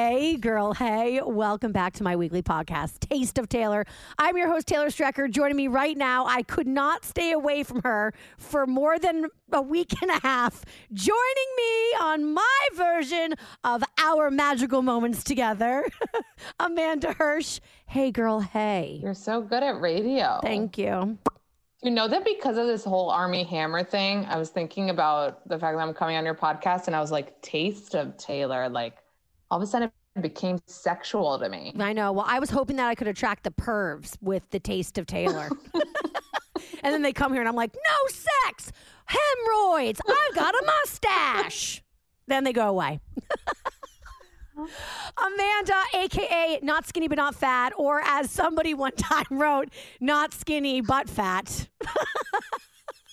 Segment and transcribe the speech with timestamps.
[0.00, 0.74] Hey, girl.
[0.74, 3.84] Hey, welcome back to my weekly podcast, Taste of Taylor.
[4.16, 5.28] I'm your host, Taylor Strecker.
[5.28, 9.60] Joining me right now, I could not stay away from her for more than a
[9.60, 10.64] week and a half.
[10.92, 15.84] Joining me on my version of our magical moments together,
[16.60, 17.58] Amanda Hirsch.
[17.86, 18.38] Hey, girl.
[18.38, 19.00] Hey.
[19.02, 20.38] You're so good at radio.
[20.44, 21.18] Thank you.
[21.82, 25.58] You know that because of this whole Armie Hammer thing, I was thinking about the
[25.58, 28.68] fact that I'm coming on your podcast and I was like, Taste of Taylor.
[28.68, 28.98] Like,
[29.50, 31.74] all of a sudden it became sexual to me.
[31.78, 32.12] I know.
[32.12, 35.48] Well, I was hoping that I could attract the pervs with the taste of Taylor.
[35.74, 38.72] and then they come here and I'm like, no sex,
[39.06, 41.82] hemorrhoids, I've got a mustache.
[42.26, 43.00] then they go away.
[45.16, 49.68] Amanda, aka not skinny but not fat, or as somebody one time wrote,
[50.00, 51.68] not skinny but fat.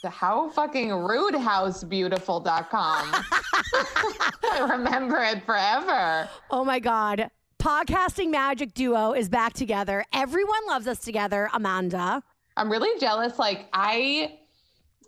[0.09, 2.71] How fucking rudehousebeautiful.com.
[4.51, 6.29] I remember it forever.
[6.51, 7.29] Oh my God.
[7.59, 10.05] Podcasting magic duo is back together.
[10.13, 12.21] Everyone loves us together, Amanda.
[12.57, 13.39] I'm really jealous.
[13.39, 14.37] Like I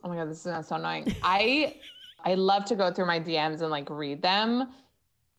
[0.03, 1.15] oh my god, this is so annoying.
[1.23, 1.75] I
[2.25, 4.69] I love to go through my DMs and like read them.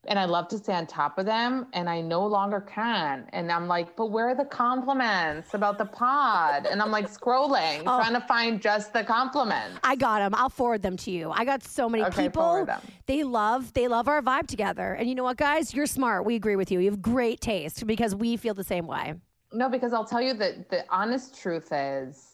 [0.07, 3.29] And I love to stay on top of them, and I no longer can.
[3.33, 6.67] And I'm like, but where are the compliments about the pod?
[6.67, 8.01] And I'm like scrolling, Oh.
[8.01, 9.79] trying to find just the compliments.
[9.83, 10.35] I got them.
[10.37, 11.31] I'll forward them to you.
[11.33, 12.67] I got so many Okay, people.
[13.07, 14.95] They love they love our vibe together.
[14.95, 15.75] And you know what, guys?
[15.75, 16.25] You're smart.
[16.25, 16.79] We agree with you.
[16.79, 19.15] You have great taste because we feel the same way.
[19.53, 22.25] No, because I'll tell you that the honest truth is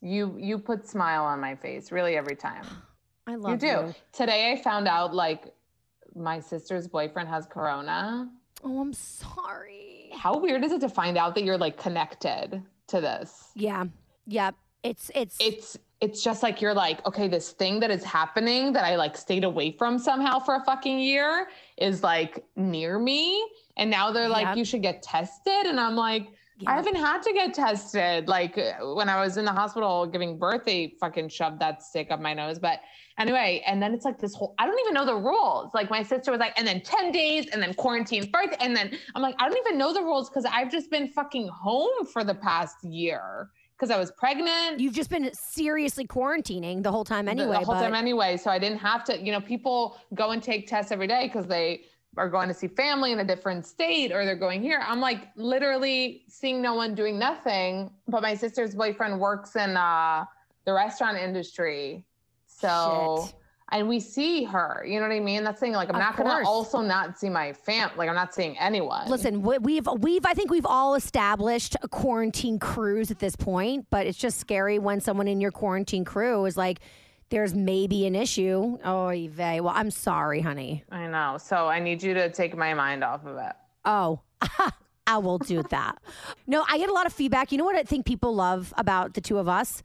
[0.00, 2.64] you you put smile on my face really every time.
[3.26, 3.94] I love you do.
[4.12, 5.52] Today I found out like
[6.14, 8.30] my sister's boyfriend has corona.
[8.64, 10.10] Oh, I'm sorry.
[10.14, 13.50] How weird is it to find out that you're like connected to this?
[13.54, 13.84] Yeah.
[14.26, 14.54] Yep.
[14.82, 18.84] It's it's It's it's just like you're like, okay, this thing that is happening that
[18.84, 23.44] I like stayed away from somehow for a fucking year is like near me.
[23.76, 24.56] And now they're like, Yep.
[24.56, 25.66] you should get tested.
[25.66, 26.28] And I'm like,
[26.66, 28.28] I haven't had to get tested.
[28.28, 32.20] Like when I was in the hospital giving birth, they fucking shoved that stick up
[32.20, 32.58] my nose.
[32.58, 32.80] But
[33.18, 35.72] anyway, and then it's like this whole, I don't even know the rules.
[35.74, 38.54] Like my sister was like, and then 10 days and then quarantine birth.
[38.60, 41.48] And then I'm like, I don't even know the rules because I've just been fucking
[41.48, 44.80] home for the past year because I was pregnant.
[44.80, 47.50] You've just been seriously quarantining the whole time the- anyway.
[47.50, 48.36] the whole but time anyway.
[48.36, 51.46] So I didn't have to, you know, people go and take tests every day because
[51.46, 51.82] they
[52.16, 54.80] are going to see family in a different state or they're going here.
[54.86, 57.90] I'm like literally seeing no one doing nothing.
[58.06, 60.26] But my sister's boyfriend works in uh,
[60.64, 62.04] the restaurant industry.
[62.62, 63.34] So Shit.
[63.72, 65.44] and we see her, you know what I mean?
[65.44, 66.28] That's saying like I'm Of not course.
[66.32, 69.08] gonna also not see my fam like I'm not seeing anyone.
[69.08, 73.86] Listen, we- we've we've I think we've all established a quarantine crews at this point,
[73.90, 76.78] but it's just scary when someone in your quarantine crew is like,
[77.30, 79.60] "There's maybe an issue." Oh, vey.
[79.60, 80.84] Well, I'm sorry, honey.
[80.90, 81.38] I know.
[81.38, 83.52] So I need you to take my mind off of it.
[83.84, 84.20] Oh,
[85.06, 85.98] I will do that.
[86.46, 87.50] No, I get a lot of feedback.
[87.50, 89.82] You know what I think people love about the two of us?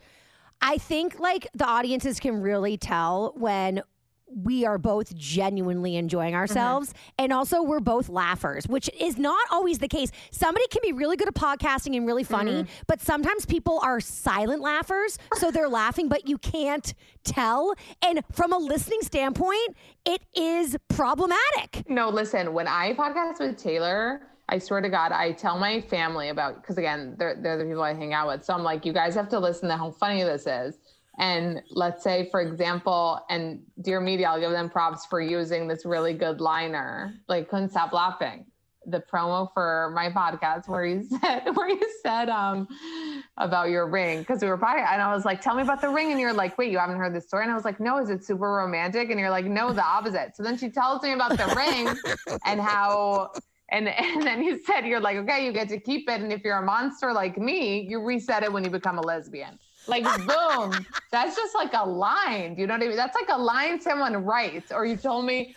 [0.62, 3.82] I think like the audiences can really tell when
[4.30, 6.40] we are both genuinely enjoying mm-hmm.
[6.40, 6.94] ourselves.
[7.18, 10.12] And also we're both laughers which is not always the case.
[10.32, 12.72] Somebody can be really good at podcasting and really funny mm-hmm.
[12.88, 16.94] but sometimes people are silent laughers so they're laughing but you can't
[17.24, 17.74] tell.
[18.04, 19.76] And from a listening standpoint
[20.06, 21.84] it is problematic.
[21.88, 26.30] No, listen, when I podcast with Taylor, I swear to God, I tell my family
[26.30, 28.46] about because again, they're they're the people I hang out with.
[28.46, 30.78] So I'm like, you guys have to listen to how funny this is.
[31.20, 35.84] And let's say, for example, and dear media, I'll give them props for using this
[35.84, 37.16] really good liner.
[37.28, 38.46] Like, couldn't stop laughing.
[38.86, 42.70] The promo for my podcast where you said where you said um
[43.36, 45.90] about your ring because we were by and I was like, tell me about the
[45.90, 47.98] ring, and you're like, wait, you haven't heard the story, and I was like, no,
[47.98, 49.10] is it super romantic?
[49.10, 50.38] And you're like, no, the opposite.
[50.38, 53.34] So then she tells me about the ring and how
[53.70, 56.44] and and then you said you're like, okay, you get to keep it, and if
[56.44, 59.60] you're a monster like me, you reset it when you become a lesbian.
[59.88, 62.56] Like boom, that's just like a line.
[62.56, 62.98] Do you know what I mean?
[62.98, 64.72] That's like a line someone writes.
[64.72, 65.56] Or you told me,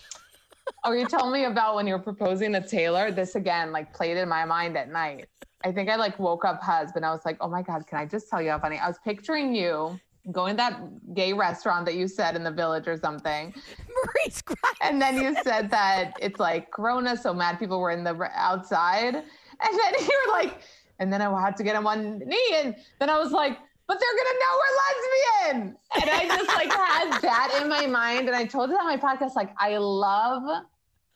[0.84, 3.10] or you told me about when you were proposing to Taylor.
[3.10, 5.26] This again, like played in my mind at night.
[5.62, 7.04] I think I like woke up husband.
[7.04, 8.78] I was like, oh my god, can I just tell you how funny?
[8.78, 9.98] I was picturing you
[10.32, 13.54] going to that gay restaurant that you said in the village or something.
[13.88, 14.58] Marie's crying.
[14.80, 19.14] And then you said that it's like Corona, so mad people were in the outside.
[19.14, 19.24] And
[19.62, 20.60] then you were like,
[20.98, 22.54] and then I had to get on one knee.
[22.56, 25.76] And then I was like, but they're gonna know we're lesbian.
[26.00, 28.28] And I just like had that in my mind.
[28.28, 30.42] And I told it on my podcast, like, I love,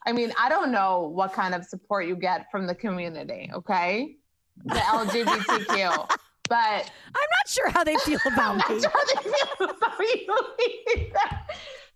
[0.06, 4.16] I mean, I don't know what kind of support you get from the community, okay?
[4.64, 6.08] The LGBTQ.
[6.48, 6.58] But
[7.06, 8.78] I'm not sure how they feel about me.
[8.80, 11.12] not how they feel about you.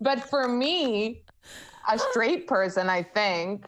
[0.01, 1.23] But for me,
[1.91, 3.67] a straight person, I think.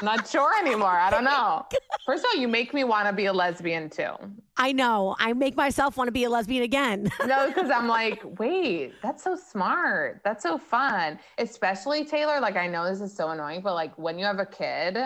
[0.00, 0.88] I'm not sure anymore.
[0.88, 1.66] I don't know.
[2.06, 4.12] First of all, you make me want to be a lesbian too.
[4.56, 5.14] I know.
[5.18, 7.10] I make myself want to be a lesbian again.
[7.26, 10.20] No, because I'm like, wait, that's so smart.
[10.24, 11.18] That's so fun.
[11.38, 12.40] Especially Taylor.
[12.40, 14.98] Like, I know this is so annoying, but like when you have a kid,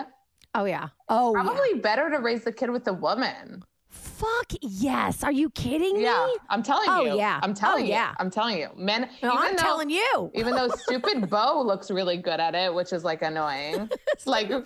[0.55, 0.87] oh yeah.
[1.09, 1.43] Oh yeah.
[1.43, 3.63] probably better to raise the kid with a woman.
[3.95, 5.23] Fuck yes.
[5.23, 6.35] Are you kidding Yeah, me?
[6.49, 7.17] I'm telling Oh, you.
[7.17, 7.39] yeah.
[7.43, 8.05] I'm telling Oh, you.
[8.19, 8.69] I'm telling you.
[8.77, 10.31] Men, No, I'm though- telling you.
[10.35, 13.89] even though stupid Bo looks really good at it, which is like annoying.
[14.13, 14.63] It's like, no,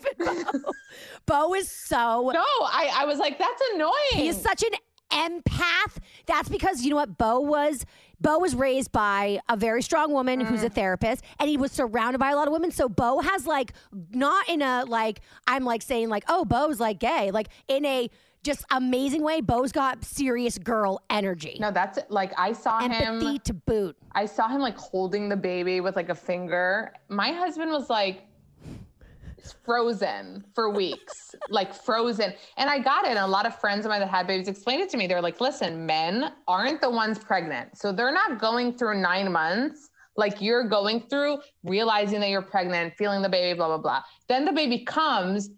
[1.26, 3.94] Bo is so No, I, I was like, that's annoying.
[4.14, 4.72] He is such an
[5.12, 5.98] empath.
[6.28, 7.86] That's because you know what Bo was.
[8.22, 10.66] Bo was raised by a very strong woman who's Mm.
[10.66, 12.70] a therapist, and he was surrounded by a lot of women.
[12.70, 13.74] So Bo has like
[14.12, 18.10] not in a like I'm like saying like oh Bo's like gay, like in a
[18.44, 19.42] just amazing way.
[19.42, 23.40] Bo's got serious girl energy, no, that's like I saw empathy him.
[23.40, 23.98] to boot.
[24.14, 26.94] I saw him like holding the baby with like a finger.
[27.10, 28.24] My husband was like
[29.64, 32.34] frozen for weeks, like frozen.
[32.58, 33.10] And I got it.
[33.10, 35.08] And a lot of friends of mine that had babies explained it to me.
[35.08, 37.78] They're like, listen, men aren't the ones pregnant.
[37.78, 42.94] So they're not going through nine months like you're going through, realizing that you're pregnant,
[42.98, 44.02] feeling the baby, blah, blah, blah.
[44.28, 45.50] Then the baby comes.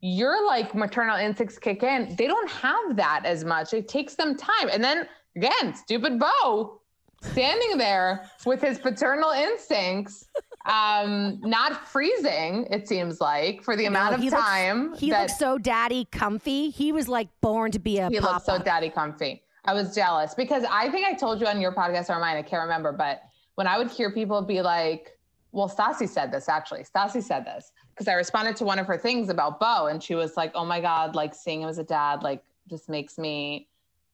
[0.00, 2.14] Your like maternal instincts kick in.
[2.16, 3.72] They don't have that as much.
[3.72, 4.68] It takes them time.
[4.70, 6.80] And then again, stupid Bo
[7.22, 10.26] standing there with his paternal instincts,
[10.66, 15.22] um, not freezing, it seems like, for the amount of he looks- time He that
[15.22, 16.70] looks so daddy comfy.
[16.70, 19.42] He was like born to be a he looks so daddy comfy.
[19.64, 22.42] I was jealous because I think I told you on your podcast or mine, I
[22.42, 23.22] can't remember, but
[23.56, 25.18] when I would hear people be like,
[25.52, 26.84] well, Stassi said this actually.
[26.84, 30.14] Stassi said this because I responded to one of her things about Bo, and she
[30.14, 33.68] was like, "Oh my god, like seeing him as a dad, like just makes me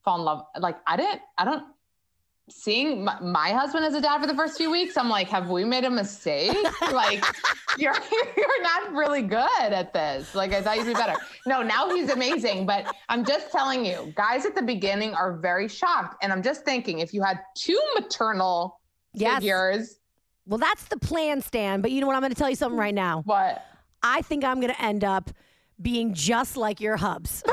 [0.04, 1.64] fall in love." Like I didn't, I don't.
[2.50, 5.48] Seeing my, my husband as a dad for the first few weeks, I'm like, have
[5.48, 6.56] we made a mistake?
[6.92, 7.24] like,
[7.78, 7.94] you're
[8.36, 10.34] you're not really good at this.
[10.34, 11.20] Like, I thought you'd be better.
[11.46, 12.66] No, now he's amazing.
[12.66, 16.64] But I'm just telling you, guys at the beginning are very shocked, and I'm just
[16.64, 18.78] thinking, if you had two maternal
[19.14, 19.36] Yes.
[19.42, 19.98] figures,
[20.46, 21.80] Well, that's the plan, Stan.
[21.80, 22.16] But you know what?
[22.16, 23.22] I'm going to tell you something right now.
[23.24, 23.64] what?
[24.02, 25.30] I think I'm going to end up
[25.80, 27.42] being just like your hubs.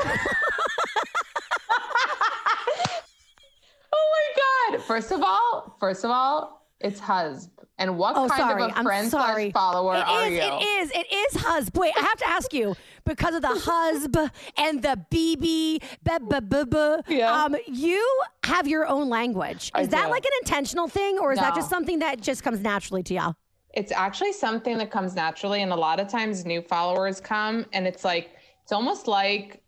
[3.92, 4.84] Oh my god!
[4.84, 7.48] First of all, first of all, it's husb.
[7.78, 8.62] And what Oh, kind sorry.
[8.64, 9.50] of a I'm friend sorry.
[9.50, 10.38] slash follower It are is, you?
[10.42, 10.90] It is.
[10.94, 11.76] It is husb.
[11.78, 12.76] Wait, I have to ask you
[13.06, 17.02] because of the husb and the BB, ba ba ba.
[17.08, 17.32] Yeah.
[17.44, 18.06] Um, you
[18.44, 19.70] have your own language.
[19.74, 20.10] I Is that do.
[20.10, 21.56] like an intentional thing, or is that No.
[21.56, 23.34] just something that just comes naturally to you?
[23.74, 25.62] It's actually something that comes naturally.
[25.62, 28.30] And a lot of times new followers come and it's like,
[28.62, 29.62] it's almost like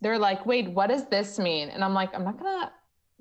[0.00, 1.68] they're like, wait, what does this mean?
[1.70, 2.72] And I'm like, I'm not gonna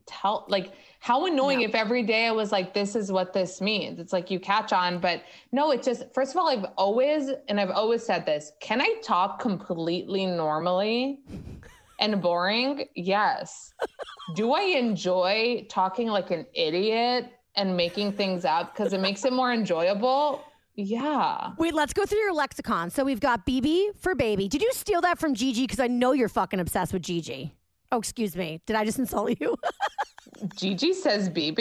[0.06, 4.00] tell like how annoying if every day I was like, this is what this means.
[4.00, 7.60] It's like you catch on, but no, it just first of all, I've always and
[7.60, 11.20] I've always said this, can I talk completely normally
[12.00, 12.86] and boring?
[12.96, 13.74] Yes.
[14.36, 19.34] Do I enjoy talking like an idiot and making things up because it makes it
[19.34, 20.42] more enjoyable?
[20.76, 21.52] Yeah.
[21.58, 22.90] Wait, let's go through your lexicon.
[22.92, 24.48] So we've got BB for baby.
[24.48, 25.64] Did you steal that from Gigi?
[25.64, 27.52] Because I know you're fucking obsessed with Gigi.
[27.92, 28.62] Oh, excuse me.
[28.68, 29.56] Did I just insult you?
[30.56, 31.60] Gigi says BB?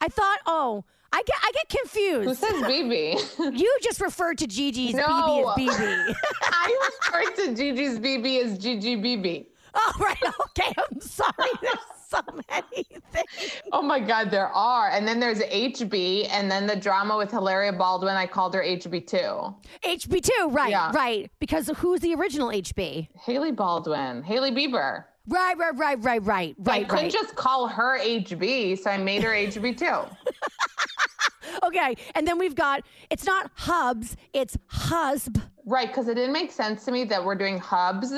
[0.00, 2.28] I thought, oh, I get, I get confused.
[2.28, 3.52] Who says BB?
[3.58, 5.02] You just referred to Gigi's No.
[5.04, 6.14] BB as BB.
[6.42, 9.46] I refer to Gigi's BB as Gigi BB.
[9.74, 10.16] oh, right.
[10.46, 10.72] Okay.
[10.90, 11.32] I'm sorry.
[12.08, 13.52] So many things.
[13.72, 14.88] Oh my God, there are.
[14.90, 18.16] And then there's HB, and then the drama with Hilaria Baldwin.
[18.16, 19.54] I called her HB2.
[19.84, 20.90] HB2, right, Yeah.
[20.94, 21.30] right.
[21.38, 23.08] Because who's the original HB?
[23.24, 25.04] Hailey Baldwin, Hailey Bieber.
[25.26, 26.80] Right, right, right, right, right, right.
[26.80, 27.12] I couldn't right.
[27.12, 30.16] just call her HB, so I made her HB2.
[31.64, 35.42] Okay, and then we've got it's not hubs, it's husb.
[35.66, 38.12] right, because it didn't make sense to me that we're doing hubs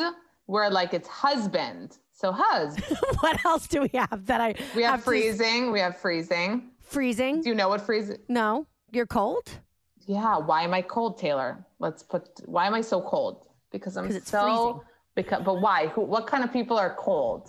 [0.47, 1.97] where like it's husband.
[2.21, 2.77] So hus.
[3.21, 5.73] what else do we have that I We have to- freezing.
[5.73, 6.69] We have freezing.
[6.83, 7.41] freezing?
[7.41, 8.19] Do you know what freezing?
[8.29, 9.49] no, you're cold.
[10.07, 10.37] Yeah.
[10.37, 11.65] Why am I cold, Taylor?
[11.79, 12.29] Let's put.
[12.45, 13.47] Why am I so cold?
[13.73, 14.43] Because I'm so.
[14.43, 14.81] freezing.
[15.15, 15.87] Because, but why?
[15.95, 16.03] Who?
[16.03, 17.49] What kind of people are cold?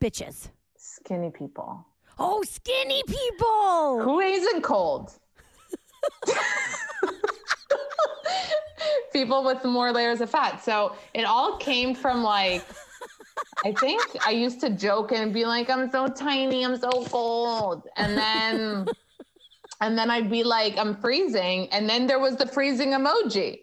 [0.00, 0.48] Bitches.
[0.78, 1.86] Skinny people.
[2.18, 4.00] Oh, skinny people.
[4.04, 5.12] Who isn't cold?
[9.12, 10.64] people with more layers of fat.
[10.64, 12.64] So it all came from like.
[13.64, 17.86] I think I used to joke and be like, I'm so tiny, I'm so cold.
[17.96, 18.90] And then
[19.80, 21.68] and then I'd be like, I'm freezing.
[21.72, 23.60] And then there was the freezing emoji.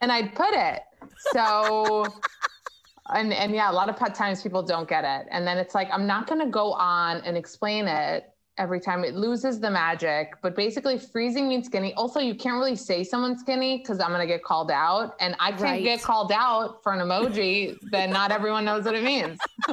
[0.00, 0.82] And I'd put it.
[1.16, 2.24] So
[3.14, 5.28] and and yeah, a lot of times people don't get it.
[5.30, 9.04] And then it's like, I'm not gonna go on and explain it every time.
[9.04, 10.34] It loses the magic.
[10.42, 11.94] But basically freezing means skinny.
[11.94, 15.14] Also, you can't really say someone's skinny because I'm gonna get called out.
[15.20, 15.82] And I can't Right.
[15.84, 19.38] get called out for an emoji, then not everyone knows what it means.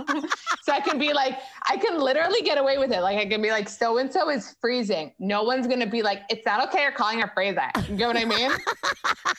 [0.64, 1.38] so I can be like,
[1.70, 3.02] I can literally get away with it.
[3.02, 5.14] Like I can be like, so and so is freezing.
[5.20, 7.64] No one's gonna be like, it's not okay you're calling her freezing.
[7.90, 8.52] You get what I mean?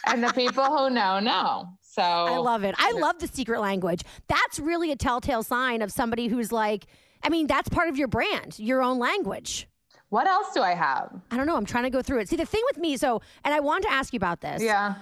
[0.06, 1.68] and the people who know know.
[1.82, 2.74] So I love it.
[2.78, 4.02] I love the secret language.
[4.28, 6.86] That's really a telltale sign of somebody who's like,
[7.22, 9.68] I mean, that's part of your brand, your own language.
[10.08, 11.20] what else do I have?
[11.30, 11.56] I don't know.
[11.56, 12.28] I'm trying to go through it.
[12.28, 14.62] See, the thing with me, so, and I want to ask you about this.
[14.62, 14.94] Yeah.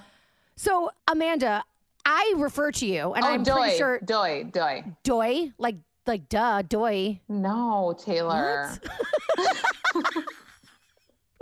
[0.56, 1.64] So, Amanda,
[2.04, 4.84] I refer to you, and oh, I'm doy, pretty sure doy, doy.
[5.04, 7.20] doy, like, like, duh, doy.
[7.28, 8.70] No, Taylor.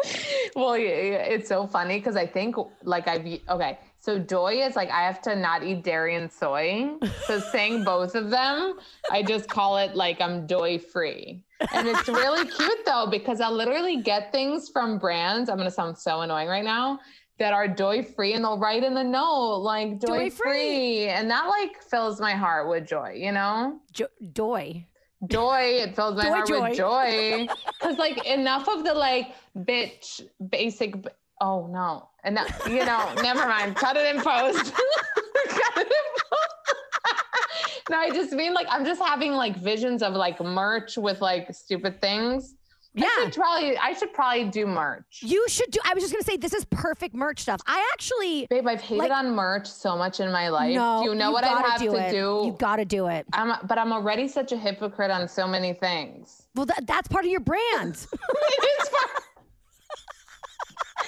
[0.54, 3.78] well, it's so funny because I think like I've okay.
[4.06, 6.92] So joy is like I have to not eat dairy and soy.
[7.26, 8.78] So saying both of them,
[9.10, 11.42] I just call it like I'm joy free.
[11.74, 15.50] And it's really cute though because I'll literally get things from brands.
[15.50, 17.00] I'm gonna sound so annoying right now
[17.40, 21.08] that are joy free and they'll write in the note like doy Doy-free.
[21.08, 23.80] And that like fills my heart with joy, you know?
[23.92, 24.86] Jo- doy.
[25.26, 26.60] joy it fills my Joy, heart joy.
[26.68, 27.48] with joy
[27.80, 30.94] because like enough of the like bitch basic
[31.40, 34.72] oh no and that you know never mind cut it in post
[35.48, 37.24] Cut it in post.
[37.90, 41.52] no i just mean like i'm just having like visions of like merch with like
[41.54, 42.54] stupid things
[42.94, 43.06] Yeah.
[43.06, 46.22] I should probably i should probably do merch You should do, I was just going
[46.22, 47.60] to say, this is perfect merch stuff.
[47.66, 51.02] I actually, babe i've hated Like- on merch so much in my life no.
[51.02, 52.10] do you know what i have do to it.
[52.10, 53.26] do You got to do it.
[53.34, 57.24] I'm, but i'm already such a hypocrite on so many things Well, that, that's part
[57.26, 57.94] of your brand.
[57.94, 59.22] it is part.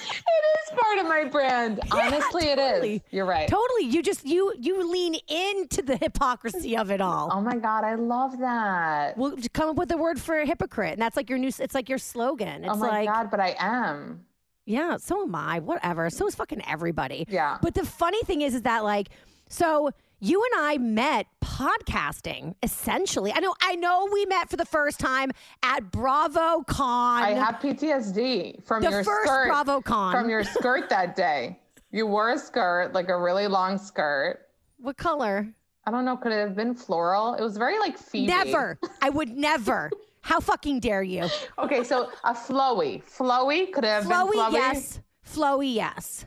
[0.01, 1.79] It is part of my brand.
[1.91, 2.95] Honestly, it totally.
[2.95, 3.01] is.
[3.11, 3.47] You're right.
[3.47, 3.85] totally.
[3.85, 7.29] You just, you, you lean into the hypocrisy of it all.
[7.33, 9.17] Oh my god, I love that.
[9.17, 11.51] We'll come up with a word for hypocrite, and that's like your new.
[11.59, 12.63] It's like your slogan.
[12.65, 14.25] Oh it's oh my like, god, but I am.
[14.65, 15.59] yeah, so am I.
[15.59, 16.09] Whatever.
[16.09, 17.25] So is fucking everybody.
[17.29, 17.57] Yeah.
[17.61, 19.09] But the funny thing is, is that like,
[19.49, 23.31] so you and I met podcasting essentially.
[23.33, 23.53] I know.
[23.61, 25.31] I know we met for the first time
[25.63, 27.23] at Bravo Con.
[27.23, 29.51] I have PTSD from The your first skirt.
[29.51, 30.11] BravoCon.
[30.11, 31.59] From your skirt that day.
[31.91, 34.41] You wore a skirt, like a really long skirt.
[34.77, 35.47] what color?
[35.85, 37.33] I don't know, could it have been floral?
[37.33, 38.27] It was very like Phoebe.
[38.27, 38.77] Never.
[39.01, 39.89] I would never.
[40.21, 41.27] How fucking dare you?
[41.57, 43.01] Okay, so a flowy.
[43.03, 44.53] Flowy could have Flowy, been flowy.
[44.53, 44.99] yes.
[45.27, 46.25] Flowy, yes.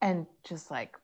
[0.00, 0.96] And just like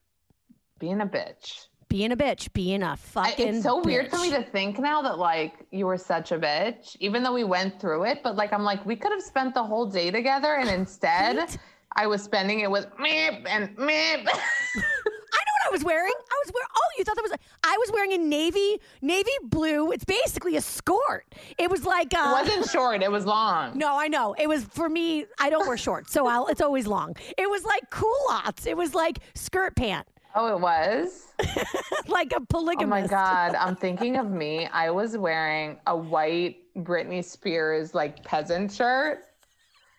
[0.79, 1.67] being a bitch.
[1.93, 3.49] Being a bitch, being a fucking.
[3.57, 6.97] it's so weird for me to think now that like you were such a bitch,
[7.01, 8.21] even though we went through it.
[8.23, 11.59] But like I'm like we could have spent the whole day together, and instead Right?
[11.95, 14.27] I was spending it with meep and meep.
[14.27, 16.15] I know what I was wearing.
[16.15, 16.69] I was wearing.
[16.75, 17.33] Oh, you thought that was?
[17.63, 19.93] I was wearing a navy, navy blue.
[19.93, 21.25] It's basically a skirt.
[21.59, 22.15] It was like.
[22.15, 23.77] Uh, it wasn't short; it was long.
[23.77, 24.35] No, I know.
[24.39, 25.27] It was for me.
[25.39, 27.17] I don't wear shorts, so I'll, it's always long.
[27.37, 28.65] It was like culottes.
[28.65, 31.29] It was like skirt pant, Oh, it was.
[32.09, 32.87] like a polygamist.
[32.87, 33.55] Oh my god!
[33.61, 34.67] I'm thinking of me.
[34.67, 39.25] I was wearing a white Britney Spears like peasant shirt.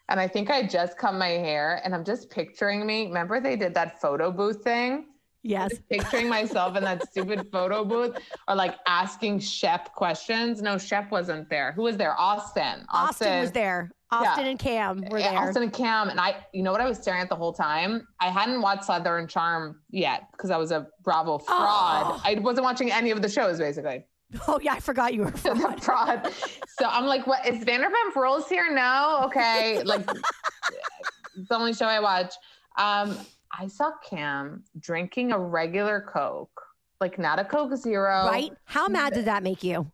[0.09, 3.07] And I think I just cut my hair, and I'm just picturing me.
[3.07, 5.05] Remember, they did that photo booth thing?
[5.43, 5.73] Yes.
[5.89, 10.61] picturing myself in that stupid photo booth or like asking Shep questions.
[10.61, 11.73] No, Shep wasn't there.
[11.73, 12.19] Who was there?
[12.19, 12.85] Austin.
[12.89, 13.91] Austin was there.
[14.09, 14.51] Austin Yeah.
[14.51, 15.37] and Cam were there.
[15.37, 16.07] Austin and Cam.
[16.09, 18.07] And I, you know what I was staring at the whole time?
[18.21, 22.03] I hadn't watched Southern Charm yet because I was a Bravo fraud.
[22.07, 22.21] Oh.
[22.25, 24.05] I wasn't watching any of the shows basically.
[24.47, 25.83] Oh yeah, I forgot you were fraud.
[25.83, 26.31] fraud.
[26.79, 28.73] So I'm like, what is Vanderpump Rules here?
[28.73, 29.83] No, okay.
[29.83, 32.33] Like, it's the only show I watch.
[32.77, 33.15] Um,
[33.57, 36.61] I saw Cam drinking a regular Coke,
[36.99, 38.51] like not a Coke Zero, right?
[38.65, 39.91] How mad did that make you?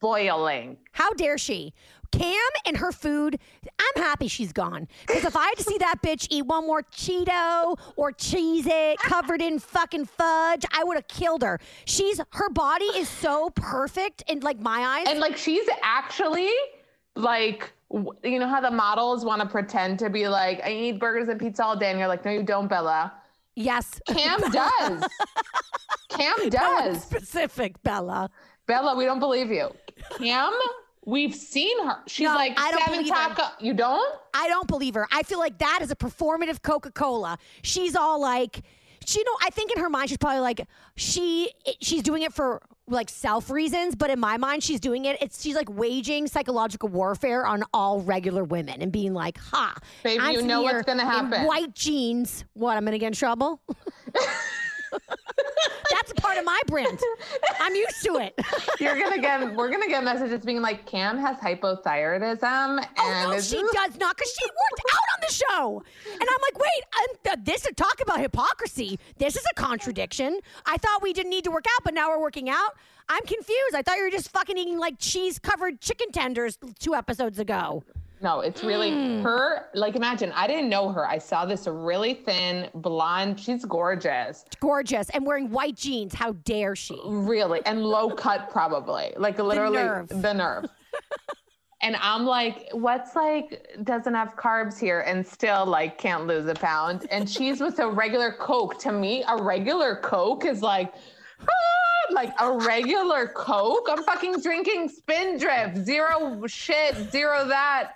[0.00, 0.76] Boiling.
[0.92, 1.72] How dare she?
[2.12, 3.38] Cam and her food,
[3.78, 4.88] I'm happy she's gone.
[5.06, 8.98] Because if I had to see that bitch eat one more Cheeto or Cheez It
[8.98, 11.58] covered in fucking fudge, I would have killed her.
[11.86, 15.06] She's, her body is so perfect in like my eyes.
[15.08, 16.50] And like, she's actually
[17.16, 17.72] like,
[18.22, 21.38] you know how the models want to pretend to be like, I eat burgers and
[21.40, 21.90] pizza all day.
[21.90, 23.12] And you're like, no, you don't, Bella.
[23.54, 24.00] yes.
[24.08, 25.04] Cam does.
[26.08, 27.02] Cam does.
[27.02, 28.30] specific, Bella.
[28.66, 29.70] Bella, we don't believe you.
[30.18, 30.52] Cam,
[31.04, 31.98] we've seen her.
[32.06, 33.52] She's No, like I don't seven believe her.
[33.60, 34.18] You don't?
[34.34, 35.06] I don't believe her.
[35.12, 37.38] I feel like that is a performative Coca Cola.
[37.62, 38.62] She's all like,
[39.04, 39.36] she you know.
[39.42, 40.66] I think in her mind she's probably like
[40.96, 45.16] she she's doing it for like self reasons, but in my mind she's doing it.
[45.20, 50.20] It's she's like waging psychological warfare on all regular women and being like, "Ha, Babe,
[50.22, 52.44] I'm you know what's gonna happen." White jeans.
[52.54, 52.76] What?
[52.76, 53.60] I'm gonna get in trouble."
[55.90, 56.98] That's a part of my brand.
[57.60, 58.38] I'm used to it.
[58.80, 59.54] You're gonna get.
[59.54, 64.16] We're gonna get messages being like, Cam has hypothyroidism, and Oh no, she does not,
[64.16, 65.82] because she worked out on the show.
[66.12, 66.84] And I'm like, wait,
[67.24, 68.98] th- this is talk about hypocrisy.
[69.18, 70.40] This is a contradiction.
[70.66, 72.76] I thought we didn't need to work out, but now we're working out.
[73.08, 73.74] I'm confused.
[73.74, 77.84] I thought you were just fucking eating like cheese covered chicken tenders two episodes ago.
[78.22, 79.22] No, it's really Hmm.
[79.22, 79.66] her.
[79.74, 81.06] Like, imagine I didn't know her.
[81.06, 83.38] I saw this really thin blonde.
[83.38, 86.14] She's gorgeous, Gorgeous and wearing white jeans.
[86.14, 86.98] How dare she?
[87.04, 89.12] really, and low cut probably.
[89.16, 90.08] Like literally the nerve.
[90.08, 90.64] the nerve.
[91.82, 96.54] And I'm like, what's like doesn't have carbs here and still like can't lose a
[96.54, 97.06] pound.
[97.10, 98.78] And she's with a regular Coke.
[98.80, 100.94] To me, a regular Coke is like,
[101.42, 101.44] ah,
[102.12, 103.86] like a regular Coke.
[103.90, 107.92] I'm fucking drinking Spindrift, zero shit, zero that.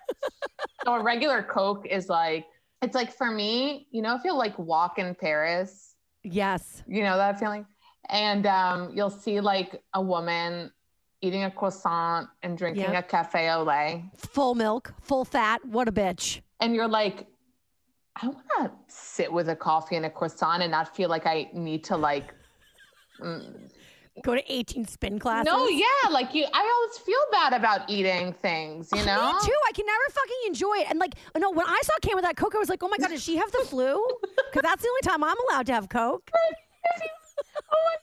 [0.85, 2.47] So a regular Coke is like,
[2.83, 6.83] it's like for me, you know, if you like walk in Paris, Yes.
[6.87, 7.64] you know that feeling?
[8.09, 10.70] And um, you'll see like a woman
[11.23, 12.99] eating a croissant and drinking Yeah.
[12.99, 14.05] a cafe au lait.
[14.16, 15.64] Full milk, full fat.
[15.64, 16.40] What a bitch.
[16.61, 17.27] And you're like,
[18.23, 21.49] I want to sit with a coffee and a croissant and not feel like I
[21.55, 22.35] need to like
[24.22, 25.46] Go to 18 spin classes.
[25.46, 29.33] No, yeah, like you I always feel bad about eating things, you know?
[29.33, 29.54] Me too.
[29.68, 30.87] I can never fucking enjoy it.
[30.90, 32.88] And like, oh, no, when I saw Cam with that Coke, I was like, oh
[32.88, 34.04] my God, does she have the flu?
[34.20, 36.30] Because that's the only time I'm allowed to have Coke.
[37.72, 37.96] Oh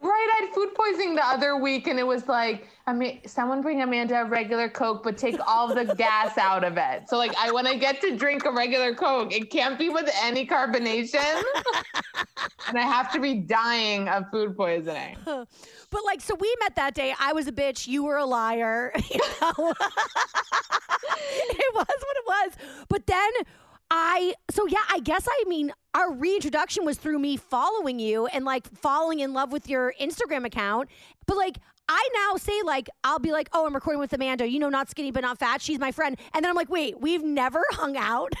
[0.00, 3.62] Right, I had food poisoning the other week, and it was like, I mean, someone
[3.62, 7.08] bring Amanda a regular Coke, but take all the gas out of it.
[7.08, 10.08] So, like, I when I get to drink a regular Coke, it can't be with
[10.22, 11.42] any carbonation,
[12.68, 15.16] and I have to be dying of food poisoning.
[15.90, 17.14] But like, so we met that day.
[17.18, 17.86] I was a bitch.
[17.86, 18.92] You were a liar.
[19.10, 19.72] You know?
[21.40, 22.52] it was what it was.
[22.88, 23.30] But then
[23.90, 28.44] I, so yeah, I guess I mean, our reintroduction was through me following you and
[28.44, 30.88] like falling in love with your Instagram account.
[31.26, 34.46] But like, I now say like I'll be like, oh, I'm recording with Amanda.
[34.46, 35.62] You know, not skinny but not fat.
[35.62, 36.18] She's my friend.
[36.34, 38.34] And then I'm like, wait, we've never hung out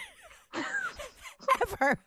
[0.54, 1.98] ever.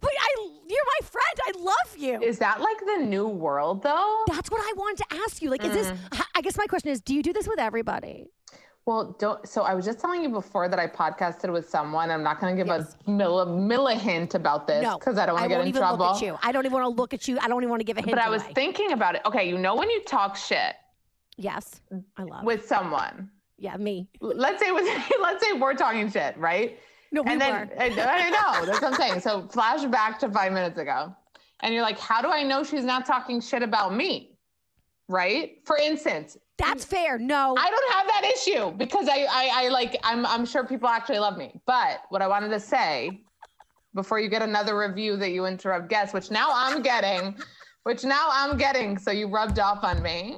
[0.00, 1.38] But I, you're my friend.
[1.46, 2.20] I love you.
[2.22, 4.24] Is that like the new world, though?
[4.28, 5.50] That's what I wanted to ask you.
[5.50, 5.90] Like, is this?
[5.90, 6.22] Mm.
[6.36, 8.26] I guess my question is, do you do this with everybody?
[8.90, 9.48] Well, don't.
[9.48, 12.10] So I was just telling you before that I podcasted with someone.
[12.10, 15.36] I'm not going to give a milli, milli hint about this No, because I don't
[15.36, 16.06] want to get in even trouble.
[16.06, 16.36] look at you.
[16.42, 17.38] I don't even want to look at you.
[17.40, 18.10] I don't even want to give a hint.
[18.10, 18.52] But I was away.
[18.52, 19.22] thinking about it.
[19.24, 20.74] Okay, you know when you talk shit
[21.36, 21.80] yes,
[22.16, 22.42] I love.
[22.42, 24.08] with someone, yeah, me.
[24.20, 24.84] let's say with,
[25.22, 26.76] let's say we're talking shit, right?
[27.12, 27.80] No, we and then were.
[27.80, 29.20] I, I know that's what I'm saying.
[29.20, 31.14] So flash back to five minutes ago,
[31.60, 34.36] and you're like, how do I know she's not talking shit about me?
[35.06, 35.58] Right?
[35.64, 37.18] For instance, That's fair.
[37.18, 40.88] No, I don't have that issue because I, I, I like, I'm, I'm sure people
[40.88, 41.60] actually love me.
[41.66, 43.22] But what I wanted to say
[43.94, 47.36] before you get another review that you interrupt guests, which now I'm getting,
[47.84, 48.98] which now I'm getting.
[48.98, 50.36] So you rubbed off on me.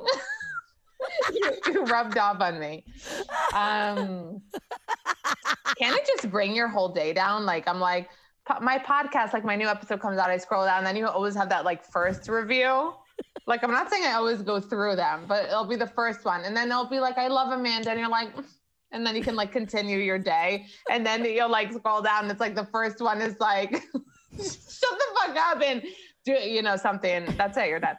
[1.33, 2.85] you, you rubbed off on me.
[3.53, 4.41] Um,
[5.77, 7.45] can it just bring your whole day down?
[7.45, 8.09] Like, I'm like,
[8.61, 11.35] my podcast, like my new episode comes out, I scroll down, and then you always
[11.35, 12.95] have that like first review.
[13.47, 16.45] Like, I'm not saying I always go through them, but it'll be the first one.
[16.45, 17.91] And then it'll be like, I love Amanda.
[17.91, 18.31] And you're like,
[18.93, 20.67] and then you can like continue your day.
[20.91, 22.25] And then you'll like scroll down.
[22.25, 23.83] And it's like the first one is like, shut
[24.37, 25.83] the fuck up and
[26.25, 27.27] do, you know, something.
[27.37, 27.69] That's it.
[27.69, 27.97] You're done.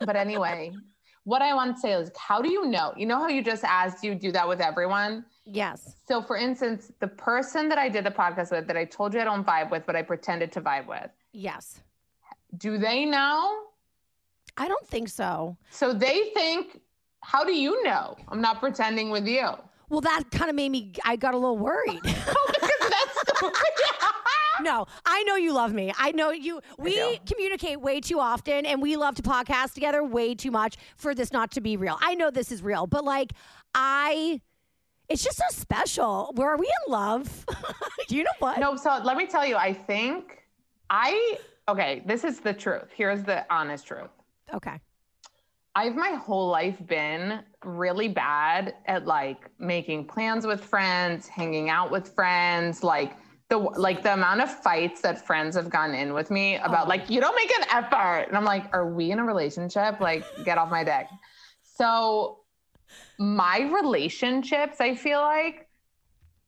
[0.00, 0.72] But anyway,
[1.24, 2.92] what I want to say is, how do you know?
[2.96, 5.24] You know how you just asked you do that with everyone?
[5.44, 9.14] yes, So, for instance, the person that I did the podcast with, that I told
[9.14, 11.80] you I don't vibe with, but I pretended to vibe with, yes.
[12.56, 13.64] do they know?
[14.58, 15.56] I don't think so.
[15.70, 16.80] So they think
[17.22, 19.48] how do you know I'm not pretending with you?
[19.88, 20.92] Well, that kind of made me.
[21.04, 22.00] I got a little worried.
[22.30, 23.52] Oh, because that's the
[24.62, 25.92] no, I know you love me.
[25.96, 26.60] I know you.
[26.78, 31.14] We communicate way too often, and we love to podcast together way too much for
[31.14, 31.96] this not to be real.
[32.00, 33.32] I know this is real, but like,
[33.74, 34.40] I.
[35.08, 36.32] It's just so special.
[36.34, 37.46] Where are we in love?
[38.08, 38.58] Do you know what?
[38.58, 40.44] No, so let me tell you, I think
[40.90, 42.88] I okay, this is the truth.
[42.94, 44.10] Here's the honest truth.
[44.52, 44.80] Okay.
[45.74, 51.90] I've my whole life been really bad at like making plans with friends, hanging out
[51.90, 53.16] with friends, like
[53.48, 56.88] the like the amount of fights that friends have gone in with me about Oh.
[56.88, 58.24] like you don't make an effort.
[58.28, 60.00] And I'm like, are we in a relationship?
[60.00, 61.10] Like get off my deck.
[61.62, 62.40] So
[63.18, 65.67] my relationships, I feel like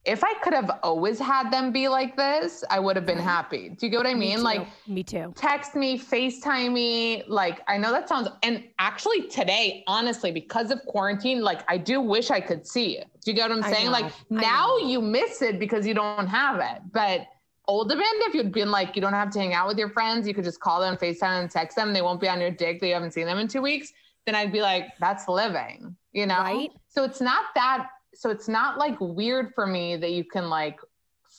[0.07, 3.69] if I could have always had them be like this, I would have been happy.
[3.69, 4.39] Do you get what I mean?
[4.39, 4.43] too.
[4.43, 5.33] Like me too.
[5.37, 7.23] text me, FaceTime me.
[7.29, 12.01] Like, I know that sounds, and actually today, honestly, because of quarantine, like, I do
[12.01, 13.05] wish I could see you.
[13.23, 13.91] Do you get what I'm saying?
[13.91, 14.89] Like, I now know.
[14.89, 16.83] you miss it because you don't have it.
[16.93, 17.27] But
[17.69, 20.27] old event, if you'd been like, you don't have to hang out with your friends,
[20.27, 21.93] you could just call them, FaceTime, and text them.
[21.93, 23.93] They won't be on your dick that you haven't seen them in two weeks.
[24.25, 26.41] Then I'd be like, that's living, you know?
[26.41, 26.71] Right.
[26.89, 27.89] So it's not that,
[28.21, 30.79] so it's not like weird for me that you can like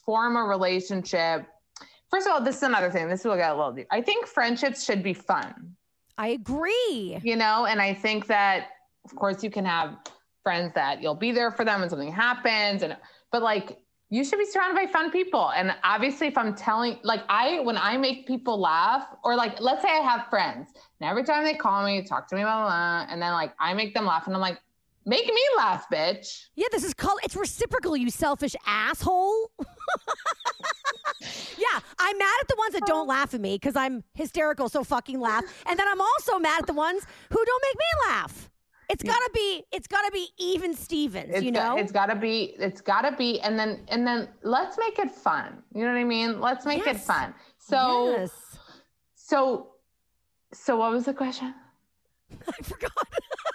[0.04, 1.46] form a relationship.
[2.10, 3.08] First of all, this is another thing.
[3.08, 3.86] This will get a little deep.
[3.92, 5.76] I think friendships should be fun,
[6.18, 7.20] I agree.
[7.22, 7.68] you know?
[7.68, 8.70] And I think that,
[9.06, 9.96] of course, you can have
[10.42, 12.82] friends that you'll be there for them when something happens.
[12.82, 12.98] And,
[13.32, 13.78] but like,
[14.10, 15.52] you should be surrounded by fun people.
[15.52, 19.84] And obviously, if I'm telling, like, I, when I make people laugh, or like, let's
[19.84, 22.70] say I have friends, and every time they call me, talk to me, blah, blah,
[22.70, 24.60] blah, and then like, I make them laugh, and I'm like,
[25.06, 26.46] make me laugh, bitch.
[26.56, 27.20] Yeah, this is called.
[27.24, 27.96] It's reciprocal.
[27.98, 29.52] You selfish asshole.
[31.58, 34.84] yeah, I'm mad at the ones that don't laugh at me because I'm hysterical, so
[34.84, 38.50] fucking laugh, and then I'm also mad at the ones who don't make me laugh.
[38.90, 39.64] It's gotta be.
[39.72, 41.30] It's gotta be even Stevens.
[41.34, 41.82] It's you got- know.
[41.82, 45.82] it's gotta be it's gotta be and then and then let's make it fun you
[45.86, 48.32] know what i mean let's make it fun so yes.
[49.16, 49.70] so
[50.54, 51.54] so what was the question
[52.48, 52.92] I forgot.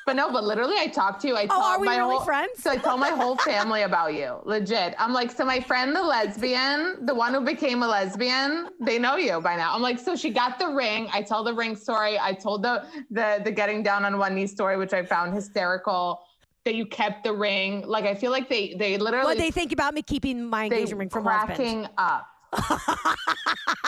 [0.07, 2.17] but no but literally i talked to you i Oh, told are we my really
[2.17, 2.63] whole friends?
[2.63, 6.03] so i told my whole family about you legit i'm like so my friend the
[6.03, 10.15] lesbian the one who became a lesbian they know you by now i'm like so
[10.15, 13.83] she got the ring i told the ring story i told the the the getting
[13.83, 16.21] down on one knee story which i found hysterical
[16.65, 19.73] that you kept the ring like i feel like they they literally What they think
[19.73, 21.57] about me keeping my engagement ring from my husband?
[21.57, 22.27] cracking up.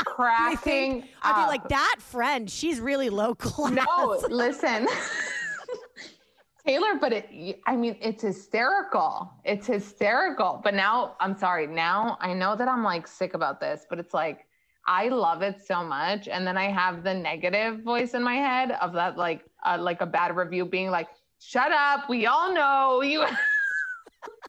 [0.04, 2.50] Cracking think I'd be like that friend.
[2.50, 3.72] She's really low class.
[3.98, 4.86] no, listen.
[6.66, 9.32] Taylor, but it, I mean, it's hysterical.
[9.44, 10.60] It's hysterical.
[10.62, 11.66] But now, I'm sorry.
[11.66, 14.44] Now I know that I'm like sick about this, but it's like,
[14.86, 16.28] I love it so much.
[16.28, 20.00] And then I have the negative voice in my head of that, like, uh, like
[20.00, 21.08] a bad review being like,
[21.40, 22.08] shut up.
[22.08, 23.24] We all know you.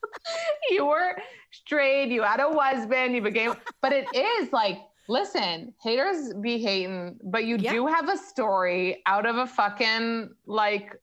[0.69, 1.15] you were
[1.51, 7.19] straight, you had a husband, you became, but it is like, listen, haters be hating,
[7.23, 7.71] but you Yeah.
[7.71, 10.95] do have a story out of a fucking like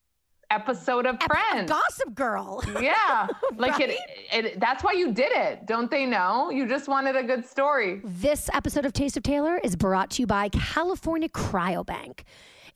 [0.52, 1.68] episode of Friends.
[1.68, 2.62] Gossip Girl.
[2.80, 3.26] yeah.
[3.56, 3.90] Like Right?
[4.32, 5.66] it, it, that's why you did it.
[5.66, 6.50] Don't they know?
[6.50, 8.00] You just wanted a good story.
[8.04, 12.20] This episode of Taste of Taylor is brought to you by California Cryobank.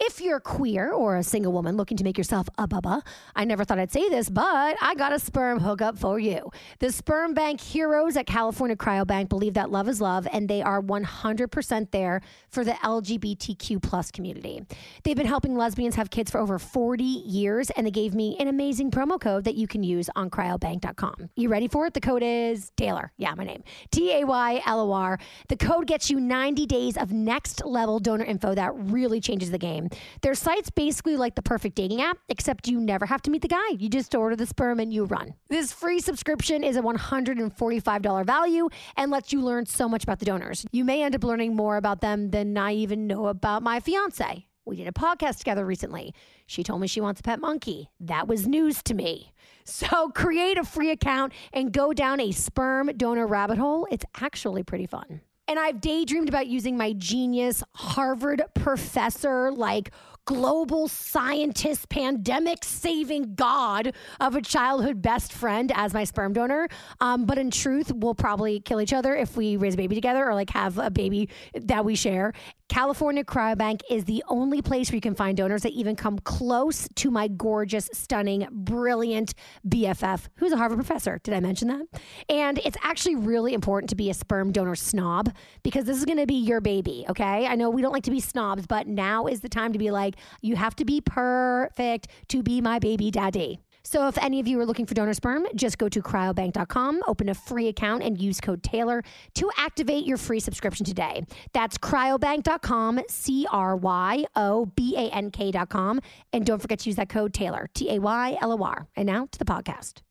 [0.03, 3.03] If you're queer or a single woman looking to make yourself a bubba,
[3.37, 6.51] I never thought I'd say this, but I got a sperm hookup for you.
[6.79, 10.81] The sperm bank heroes at California Cryobank believe that love is love, and they are
[10.81, 14.63] 100% there for the LGBTQ plus community.
[15.05, 18.49] They've been helping lesbians have kids for over 40 years, and they gave me an
[18.49, 21.29] amazing promo code that you can use on cryobank.com.
[21.37, 21.93] You ready for it?
[21.93, 23.13] The code is Taylor.
[23.19, 23.65] Yeah, my name.
[23.91, 25.19] T A Y L O R.
[25.49, 29.59] The code gets you 90 days of next level donor info that really changes the
[29.59, 29.90] game.
[30.23, 33.49] Their site's basically like the perfect dating app, except you never have to meet the
[33.49, 33.71] guy.
[33.79, 35.35] You just order the sperm and you run.
[35.49, 40.25] This free subscription is a $145 value and lets you learn so much about the
[40.25, 40.65] donors.
[40.73, 44.47] You may end up learning more about them than I even know about my fiance.
[44.65, 46.15] We did a podcast together recently.
[46.47, 47.91] She told me she wants a pet monkey.
[47.99, 49.33] That was news to me.
[49.65, 53.87] So create a free account and go down a sperm donor rabbit hole.
[53.91, 55.23] It's actually pretty fun.
[55.51, 59.91] And I've daydreamed about using my genius Harvard professor, like
[60.25, 66.69] global scientist, pandemic saving god of a childhood best friend as my sperm donor.
[67.01, 70.25] Um, but in truth, we'll probably kill each other if we raise a baby together
[70.25, 72.33] or like have a baby that we share.
[72.71, 76.89] California Cryobank is the only place where you can find donors that even come close
[76.95, 79.35] to my gorgeous, stunning, brilliant
[79.69, 81.19] BFF, who's a Harvard professor.
[81.25, 81.87] Did I mention that?
[82.29, 86.19] And it's actually really important to be a sperm donor snob because this is going
[86.19, 87.49] to be your baby, okay?
[87.49, 89.91] I know we don't like to be snobs, but now is the time to be
[89.91, 90.10] like,
[90.41, 93.61] you have to be perfect to be my baby daddy.
[93.83, 97.29] So if any of you are looking for donor sperm, just go to cryobank.com, open
[97.29, 99.03] a free account, and use code Taylor
[99.35, 101.25] to activate your free subscription today.
[101.53, 106.01] That's cryobank.com, C R Y O B A N K.com.
[106.33, 108.87] And don't forget to use that code Taylor, T A Y L O R.
[108.97, 110.03] And now to the podcast.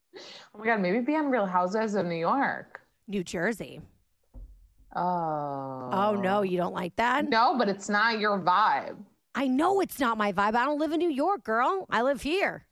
[0.54, 2.82] Oh my God, maybe be on Real Housewives of New York.
[3.08, 3.82] New Jersey.
[4.96, 5.90] Oh.
[5.92, 7.30] Oh, no, you don't like that?
[7.30, 8.98] No, but it's not your vibe.
[9.36, 10.56] I know it's not my vibe.
[10.56, 11.86] I don't live in New York, girl.
[11.90, 12.66] I live here.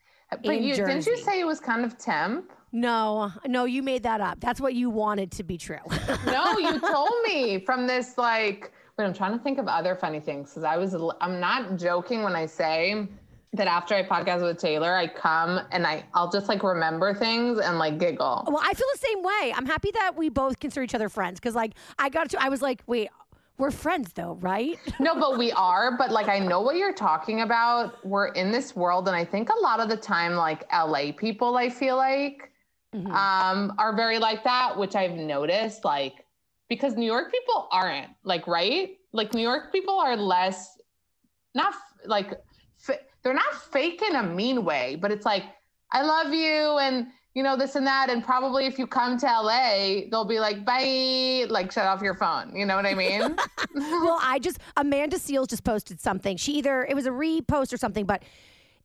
[0.43, 2.51] But you didn't you say it was kind of temp?
[2.73, 4.39] No, no, you made that up.
[4.41, 5.77] That's what you wanted to be true.
[6.25, 8.71] No, you told me from this like.
[8.97, 10.95] Wait, I'm trying to think of other funny things because I was.
[11.21, 13.07] I'm not joking when I say
[13.53, 17.59] that after I podcast with Taylor, I come and I I'll just like remember things
[17.59, 18.43] and like giggle.
[18.47, 19.53] Well, I feel the same way.
[19.55, 22.49] I'm happy that we both consider each other friends because, like, I got to, I
[22.49, 23.09] was like, wait,
[23.57, 24.77] we're friends though, right?
[24.99, 25.97] No, but we are.
[25.97, 28.05] But like, I know what you're talking about.
[28.05, 31.55] We're in this world, and I think a lot of the time, like LA people,
[31.57, 32.51] I feel like,
[32.95, 33.11] Mm-hmm.
[33.11, 35.83] um, are very like that, which I've noticed.
[35.83, 36.25] Like,
[36.69, 38.97] because New York people aren't like right.
[39.11, 40.77] Like New York people are less,
[41.53, 41.73] not
[42.05, 42.31] like
[42.87, 45.43] f- they're not fake in a mean way, but it's like
[45.91, 47.07] I love you and.
[47.37, 48.09] You know, this and that.
[48.09, 52.15] And probably if you come to LA, they'll be like, bye, like, shut off your
[52.15, 52.55] phone.
[52.55, 53.37] You know what I mean?
[53.75, 56.35] well, I just Amanda Seales just posted something.
[56.37, 58.23] She either it was a repost or something, but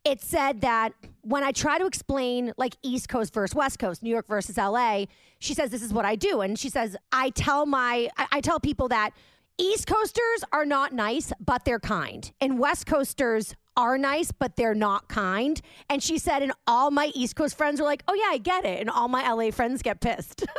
[0.05, 4.11] it said that when I try to explain like East Coast versus West Coast, New
[4.11, 5.07] York versus LA,
[5.39, 8.41] she says this is what I do, and she says I tell my I, I
[8.43, 9.13] tell people that
[9.63, 14.75] East Coasters are not nice, but they're kind, and West Coasters are nice, but they're
[14.75, 15.61] not kind.
[15.89, 18.65] And she said, and all my East Coast friends were like, oh yeah, I get
[18.65, 20.45] it, and all my LA friends get pissed.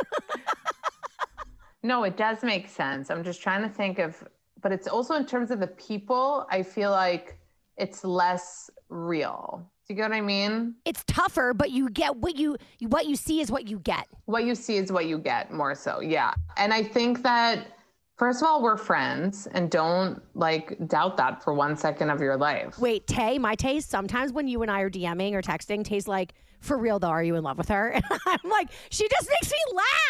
[1.84, 3.12] No, it does make sense.
[3.12, 4.24] I'm just trying to think of,
[4.62, 7.38] but it's also in terms of the people, I feel like
[7.76, 9.70] it's less real.
[9.86, 10.76] Do you get what I mean?
[10.86, 12.56] it's tougher, but you get what you
[12.88, 14.08] what you see is what you get.
[14.26, 16.00] What you see is what you get more so.
[16.00, 16.34] Yeah.
[16.56, 17.68] And I think that,
[18.18, 22.38] first of all, we're friends and don't like doubt that for one second of your
[22.38, 22.78] life.
[22.80, 26.34] Wait, Tay, my Tay's sometimes when you and I are DMing or texting, Tay's like,
[26.60, 27.90] for real though, are you in love with her?
[27.90, 29.58] And I'm like, she just makes me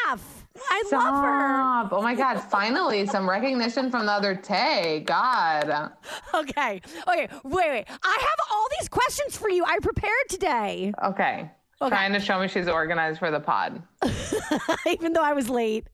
[0.06, 0.48] laugh.
[0.70, 1.96] I love her.
[1.98, 2.40] Oh my God.
[2.40, 5.04] Finally, some recognition from the other Tay.
[5.06, 5.92] God.
[6.34, 6.82] Okay.
[7.08, 7.28] Okay.
[7.44, 7.86] Wait, wait.
[7.88, 9.66] I have all these questions for you.
[9.66, 10.94] I prepared today.
[11.04, 11.50] Okay.
[11.82, 11.90] Okay.
[11.90, 13.82] Trying to show me she's organized for the pod.
[14.88, 15.88] Even though I was late.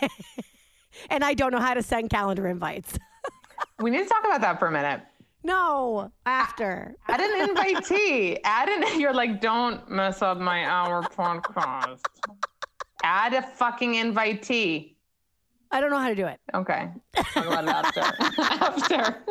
[1.10, 2.98] and I don't know how to send calendar invites.
[3.80, 5.00] We need to talk about that for a minute.
[5.44, 6.94] no, after.
[7.08, 8.38] Add an invitee.
[8.44, 9.00] Add an.
[9.00, 12.00] You're like, don't mess up my hour podcast.
[13.02, 14.94] Add a fucking invitee.
[15.70, 16.40] I don't know how to do it.
[16.54, 16.88] Okay.
[17.16, 19.04] Talk about it after.
[19.04, 19.24] after.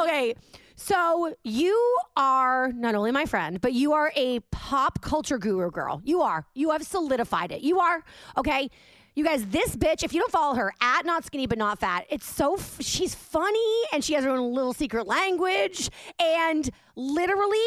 [0.00, 0.34] Okay.
[0.76, 6.00] So you are not only my friend, but you are a pop culture guru girl.
[6.04, 6.46] You are.
[6.54, 7.62] You have solidified it.
[7.62, 8.04] You are.
[8.36, 8.70] Okay.
[9.18, 12.06] You guys, this bitch, if you don't follow her at not skinny but not fat,
[12.08, 17.58] it's so f- she's funny and she has her own little secret language and literally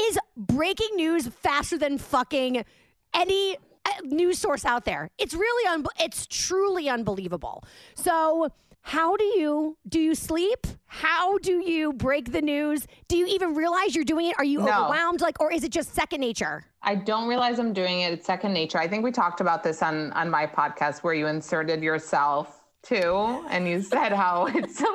[0.00, 2.64] is breaking news faster than fucking
[3.12, 5.10] any uh, news source out there.
[5.18, 7.64] It's really un- it's truly unbelievable.
[7.94, 8.48] So,
[8.88, 10.66] how do you do you sleep?
[10.86, 12.86] How do you break the news?
[13.08, 14.34] Do you even realize you're doing it?
[14.38, 14.72] Are you No.
[14.72, 16.64] overwhelmed like or is it just second nature?
[16.82, 18.14] I don't realize I'm doing it.
[18.14, 18.78] It's second nature.
[18.78, 23.44] I think we talked about this on on my podcast where you inserted yourself too,
[23.50, 24.82] and you said how it's.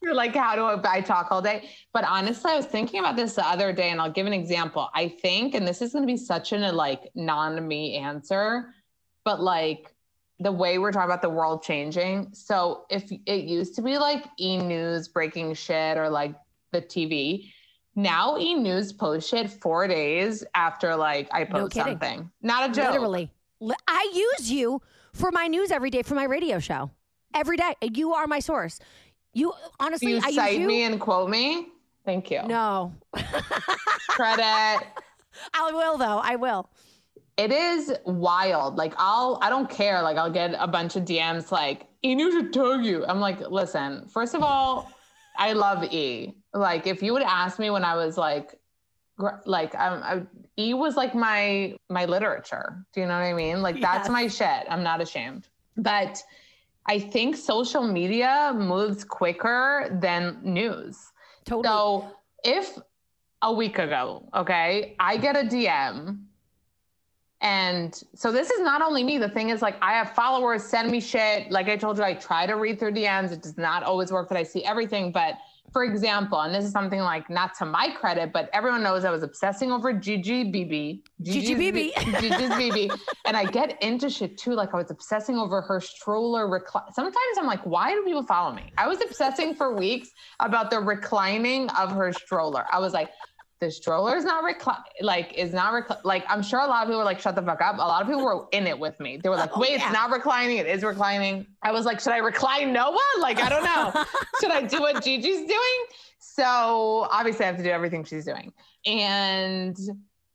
[0.00, 1.68] You're like, how do I, talk all day?
[1.92, 4.88] But honestly, I was thinking about this the other day, and I'll give an example.
[4.94, 8.72] I think, and this is going to be such an a like non-me answer,
[9.24, 9.92] but like
[10.40, 12.28] the way we're talking about the world changing.
[12.32, 16.34] So if it used to be like e news breaking shit or like
[16.72, 17.50] the TV,
[17.96, 21.92] now e news post shit four days after like I post kidding.
[21.92, 22.30] something.
[22.42, 22.92] Not a joke.
[22.92, 23.30] Literally.
[23.88, 24.80] I use you
[25.12, 26.90] for my news every day for my radio show.
[27.34, 27.74] Every day.
[27.82, 28.78] You are my source.
[29.34, 30.66] You honestly you I use cite you.
[30.66, 31.68] me and quote me?
[32.04, 32.42] Thank you.
[32.44, 32.94] no.
[34.08, 34.86] Credit.
[35.52, 36.18] I will though.
[36.18, 36.70] I will.
[37.38, 38.76] It is wild.
[38.76, 40.02] Like I'll I don't care.
[40.02, 43.06] Like I'll get a bunch of DMs like E news should tell you.
[43.06, 44.90] I'm like, listen, first of all,
[45.38, 46.34] I love E.
[46.52, 48.58] Like if you would ask me when I was like
[49.46, 50.22] like um, I,
[50.58, 52.84] E was like my my literature.
[52.92, 53.62] Do you know what I mean?
[53.62, 54.66] Like that's my shit.
[54.68, 55.48] I'm not ashamed.
[55.76, 56.20] But
[56.86, 61.12] I think social media moves quicker than news.
[61.44, 61.62] Totally.
[61.62, 62.10] So
[62.42, 62.76] if
[63.42, 66.24] a week ago, okay, I get a DM.
[67.40, 69.18] And so this is not only me.
[69.18, 71.50] The thing is, like, I have followers send me shit.
[71.52, 73.30] Like I told you, I try to read through DMs.
[73.32, 75.12] It does not always work that I see everything.
[75.12, 75.36] But
[75.72, 79.10] for example, and this is something like not to my credit, but everyone knows I
[79.10, 81.02] was obsessing over Gigi BB.
[81.22, 82.20] Gigi BB.
[82.20, 82.98] Gigi's BB.
[83.26, 84.54] And I get into shit too.
[84.54, 86.90] Like I was obsessing over her stroller recline.
[86.94, 88.72] Sometimes I'm like, why do people follow me?
[88.78, 90.08] I was obsessing for weeks
[90.40, 92.64] about the reclining of her stroller.
[92.72, 93.10] I was like,
[93.60, 96.88] the stroller is not recline like is not recli- like I'm sure a lot of
[96.88, 97.74] people were like shut the fuck up.
[97.76, 99.16] A lot of people were in it with me.
[99.16, 99.84] They were like, Oh, wait, yeah.
[99.84, 100.58] it's not reclining.
[100.58, 101.46] It is reclining.
[101.62, 102.96] I was like, should I recline Noah?
[103.20, 104.04] Like I don't know.
[104.40, 105.86] should I do what Gigi's doing?
[106.20, 108.52] So obviously I have to do everything she's doing.
[108.86, 109.76] And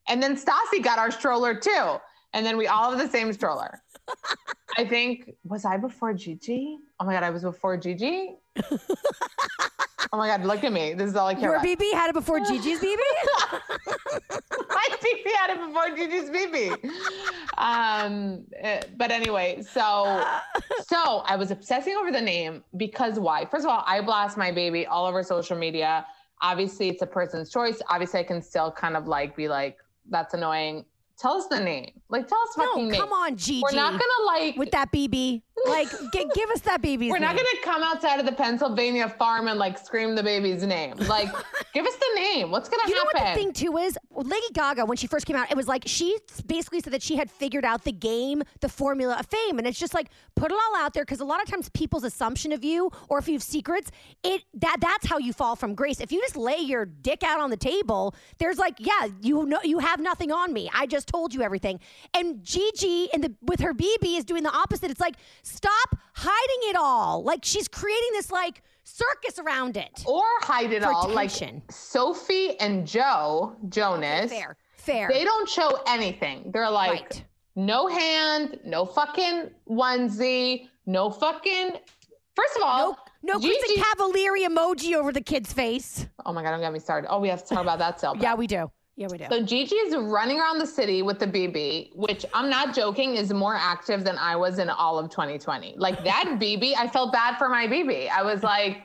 [0.10, 1.96] and then Stassi got our stroller too.
[2.34, 3.82] And then we all have the same stroller.
[4.78, 6.78] I think was I before Gigi?
[7.00, 8.36] Oh my god, I was before Gigi.
[8.72, 8.78] oh
[10.14, 10.94] my god, look at me.
[10.94, 11.66] This is all I care Your about.
[11.66, 12.96] BB had it before Gigi's BB?
[14.70, 16.90] My BB had it before Gigi's BB.
[17.58, 20.26] Um, eh, but anyway, so
[20.88, 23.46] so I was obsessing over the name because why?
[23.46, 26.06] First of all, I blast my baby all over social media.
[26.42, 27.82] Obviously, it's a person's choice.
[27.90, 29.78] Obviously, I can still kind of like be like,
[30.10, 30.86] "That's annoying."
[31.24, 31.90] Tell us the name.
[32.10, 33.00] Like, tell us fucking no, name.
[33.00, 33.62] come on, Gigi.
[33.64, 34.58] We're not gonna like.
[34.58, 35.42] with that BB.
[35.68, 37.10] Like, g- give us that BB.
[37.10, 40.96] we're not gonna come outside of the Pennsylvania farm and like scream the baby's name.
[40.98, 41.30] Like,
[41.74, 42.52] give us the name.
[42.52, 43.22] What's gonna You know happen?
[43.22, 43.98] what the thing too is?
[44.12, 47.16] Lady Gaga, when she first came out, it was like she basically said that she
[47.16, 50.58] had figured out the game, the formula of fame, and it's just like put it
[50.58, 53.36] all out there because a lot of times people's assumption of you, or if you
[53.36, 53.92] have secrets,
[54.24, 56.02] it that that's how you fall from grace.
[56.02, 59.60] If you just lay your dick out on the table, there's like, yeah, you know,
[59.64, 60.70] you have nothing on me.
[60.74, 61.80] I just told you everything.
[62.14, 64.90] And Gigi and the with her BB is doing the opposite.
[64.92, 67.24] It's like stop hiding it all.
[67.24, 70.04] Like she's creating this like circus around it.
[70.06, 71.08] or hide it all.
[71.10, 71.32] Like.
[71.70, 74.32] Sophie and Joe Jonas.
[74.32, 75.08] Fair, fair.
[75.10, 76.52] They don't show anything.
[76.54, 77.26] They're like, Right.
[77.56, 81.72] no hand, no fucking onesie, no fucking.
[82.36, 86.08] First of all, No, no Kristen Cavallari emoji over the kid's face.
[86.26, 87.08] oh my god, don't get me started.
[87.12, 88.16] Oh, we have to talk about that still.
[88.18, 88.72] Yeah, we do.
[88.96, 89.26] Yeah, we do.
[89.30, 93.34] So Gigi is running around the city with the BB, which I'm not joking is
[93.34, 95.76] more active than I was in all of 2020.
[95.78, 98.10] Like that BB, I felt bad for my BB.
[98.10, 98.84] I was like,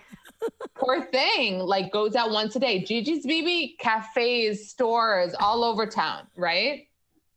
[0.74, 2.82] poor thing, like goes out once a day.
[2.84, 6.84] Gigi's BB, cafes, stores all over town, right?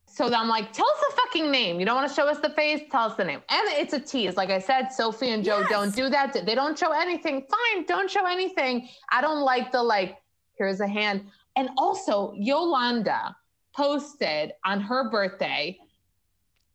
[0.05, 1.79] So then I'm like, tell us the fucking name.
[1.79, 2.81] You don't want to show us the face?
[2.91, 3.41] Tell us the name.
[3.49, 4.35] And it's a tease.
[4.35, 6.33] Like I said, Sophie and Joe don't do that.
[6.45, 7.45] They don't show anything.
[7.49, 8.89] Fine, don't show anything.
[9.09, 10.17] I don't like the like,
[10.57, 11.25] here's a hand.
[11.55, 13.35] And also, Yolanda
[13.75, 15.77] posted on her birthday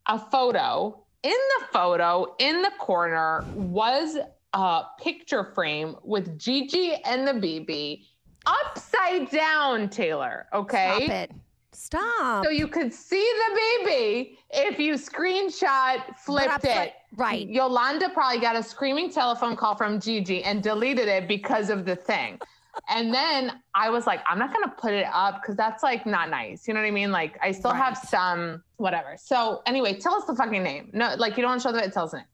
[0.06, 1.02] a photo.
[1.22, 4.16] In the photo, in the corner, was
[4.52, 8.04] a picture frame with Gigi and the BB
[8.46, 10.46] upside down, Taylor.
[10.54, 11.04] Okay.
[11.04, 11.30] Stop it.
[11.72, 12.44] Stop.
[12.44, 16.94] So you could see the baby if you screenshot, flipped it.
[17.16, 17.46] right.
[17.46, 21.94] Yolanda probably got a screaming telephone call from Gigi and deleted it because of the
[21.94, 22.40] thing.
[22.88, 26.30] And then I was like, I'm not gonna put it up because that's like not
[26.30, 26.66] nice.
[26.68, 27.10] You know what I mean?
[27.10, 29.16] Like I still have some whatever.
[29.18, 30.90] So anyway, tell us the fucking name.
[30.92, 32.26] No, like you don't want to show the tell us the name.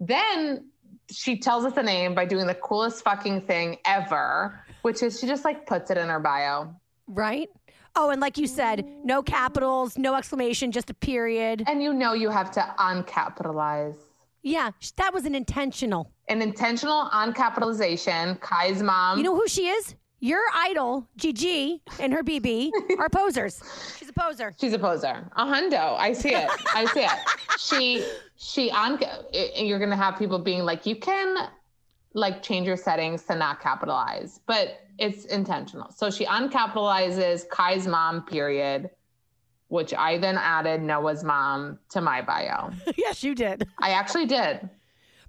[0.00, 0.70] Then
[1.10, 5.26] she tells us the name by doing the coolest fucking thing ever, which is she
[5.26, 6.74] just like puts it in her bio.
[7.06, 7.48] right?
[7.96, 11.64] Oh, and like you said, no capitals, no exclamation, just a period.
[11.66, 13.96] And you know you have to uncapitalize.
[14.48, 16.10] Yeah, that was an intentional.
[16.28, 18.40] An intentional uncapitalization.
[18.40, 19.18] Kai's mom.
[19.18, 19.94] You know who she is?
[20.20, 23.62] Your idol, Gigi, and her BB are posers.
[23.98, 24.54] She's a poser.
[24.58, 25.30] She's a poser.
[25.36, 25.96] A hundo.
[25.98, 26.48] I see it.
[26.74, 27.18] I see it.
[27.58, 28.04] She
[28.36, 31.50] she on eh, eh, you're gonna have people being like, you can
[32.14, 35.92] like change your settings to not capitalize, but it's intentional.
[35.92, 38.90] So she uncapitalizes Kai's mom, period,
[39.68, 42.70] which I then added Noah's mom to my bio.
[42.96, 43.66] yes, you did.
[43.78, 44.68] I actually did.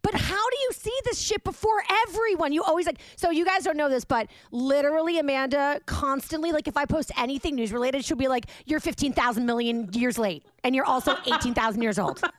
[0.02, 2.54] But how do you see this shit before everyone?
[2.54, 6.78] You always like, so you guys don't know this, but literally, Amanda constantly, like, if
[6.78, 10.86] I post anything news related, she'll be like, you're 15,000 million years late, and you're
[10.86, 12.22] also 18,000 years old.
[12.24, 12.32] and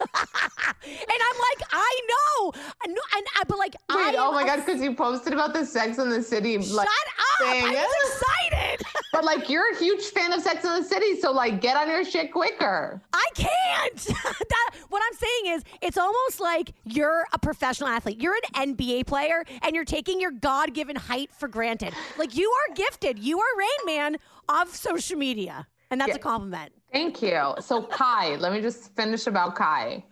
[0.84, 2.52] I'm like, I know.
[2.82, 4.10] I know and, I, but like, I.
[4.10, 7.08] Wait, oh my god, because you posted about the Sex in the City like Shut
[7.18, 7.30] up!
[7.40, 7.64] thing.
[7.64, 8.86] I was excited.
[9.12, 11.88] But like you're a huge fan of Sex in the City, so like get on
[11.88, 13.02] your shit quicker.
[13.12, 13.96] I can't.
[14.04, 18.22] that, what I'm saying is, it's almost like you're a professional athlete.
[18.22, 21.92] You're an NBA player, and you're taking your God-given height for granted.
[22.18, 23.18] Like you are gifted.
[23.18, 24.16] You are Rain Man
[24.48, 26.72] of social media, and that's a compliment.
[26.92, 27.54] Thank you.
[27.60, 30.04] So Kai, let me just finish about Kai.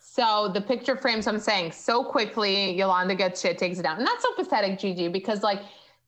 [0.00, 3.98] So the picture frames, I'm saying so quickly, Yolanda gets shit, takes it down.
[3.98, 5.62] And that's so pathetic, Gigi, because like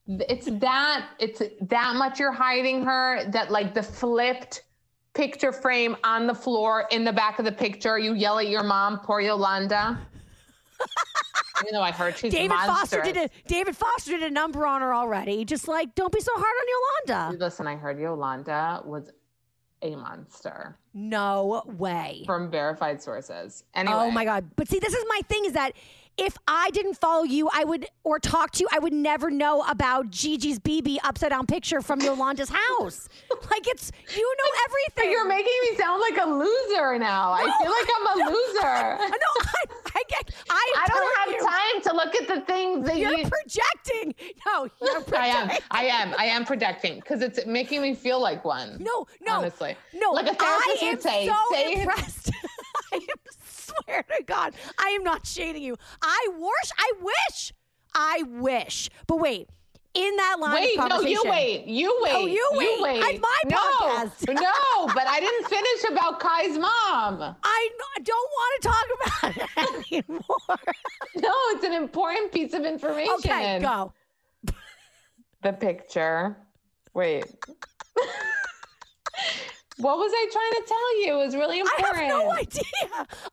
[0.06, 4.62] it's that it's that much you're hiding her that like the flipped
[5.14, 8.62] picture frame on the floor in the back of the picture, you yell at your
[8.62, 9.98] mom, poor Yolanda.
[11.62, 14.82] Even though I heard she's David Foster did a David Foster did a number on
[14.82, 15.44] her already.
[15.44, 17.44] Just like, don't be so hard on Yolanda.
[17.44, 19.10] Listen, I heard Yolanda was
[19.82, 22.22] a monster No way.
[22.26, 23.64] from verified sources.
[23.74, 24.50] Oh anyway, Oh my god!
[24.56, 25.72] But see, this is my thing: is that
[26.18, 29.62] if I didn't follow you, I would or talk to you, I would never know
[29.68, 33.08] about Gigi's BB upside down picture from Yolanda's house.
[33.50, 35.10] like it's you know everything.
[35.12, 37.32] You're making me sound like a loser now.
[37.32, 39.08] I feel like I'm a loser.
[39.10, 39.64] no, I,
[39.94, 40.34] I get.
[40.48, 43.28] I, I don't have you, time to look at the things that You're you.
[43.28, 44.14] projecting.
[44.46, 45.14] No, you're projecting.
[45.18, 45.50] I am.
[45.70, 46.14] I am.
[46.18, 48.78] I am projecting because it's making me feel like one.
[48.80, 49.76] No, no, Honestly.
[49.94, 50.12] no.
[50.12, 52.30] Like a therapist am would say, so say impressed.
[52.92, 53.02] I am
[53.84, 55.76] swear to God, I am not shading you.
[56.02, 57.52] I wish, I wish,
[57.94, 58.90] I wish.
[59.06, 59.48] But wait,
[59.96, 61.64] in that line Wait, no, you conversation- wait.
[61.66, 62.32] You oh, wait.
[62.32, 63.02] you wait.
[63.02, 64.28] It's my no, podcast.
[64.34, 67.36] no, but I didn't finish about Kai's mom.
[67.42, 67.68] I
[68.02, 70.22] don't want to talk about it anymore.
[71.16, 73.14] No, it's an important piece of information.
[73.14, 73.90] okay, go.
[75.42, 76.36] The picture.
[76.92, 77.24] Wait.
[79.78, 81.20] what was I trying to tell you?
[81.20, 81.96] It was really important.
[81.96, 82.62] I have no idea.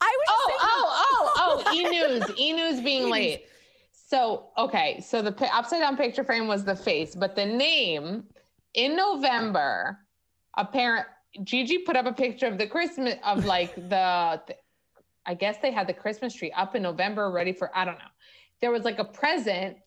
[0.02, 2.24] I was Oh, just oh, oh, oh, oh, E News.
[2.38, 3.46] E News being late.
[3.94, 5.00] So, okay.
[5.06, 8.26] So the upside down picture frame was the face, but the name
[8.74, 10.00] in November,
[10.58, 11.08] apparent
[11.44, 14.56] Gigi put up a picture of the Christmas of like the, the
[15.26, 18.12] I guess they had the Christmas tree up in November ready for I don't know.
[18.62, 19.78] There was like a present.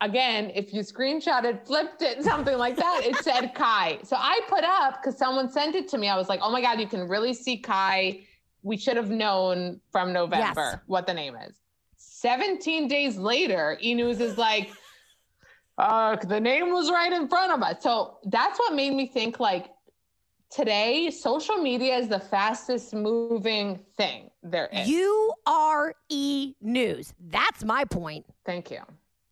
[0.00, 3.98] Again, if you screenshot it, flipped it, something like that, it said Kai.
[4.02, 6.08] So I put up because someone sent it to me.
[6.08, 8.20] I was like, oh my God, you can really see Kai.
[8.62, 10.76] We should have known from November Yes.
[10.86, 11.54] what the name is.
[11.96, 14.70] 17 days later, E News is like,
[15.78, 17.82] uh, the name was right in front of us.
[17.82, 19.66] So that's what made me think like
[20.50, 24.88] today, social media is the fastest moving thing there is.
[24.88, 27.12] You are E News.
[27.28, 28.24] That's my point.
[28.46, 28.80] Thank you.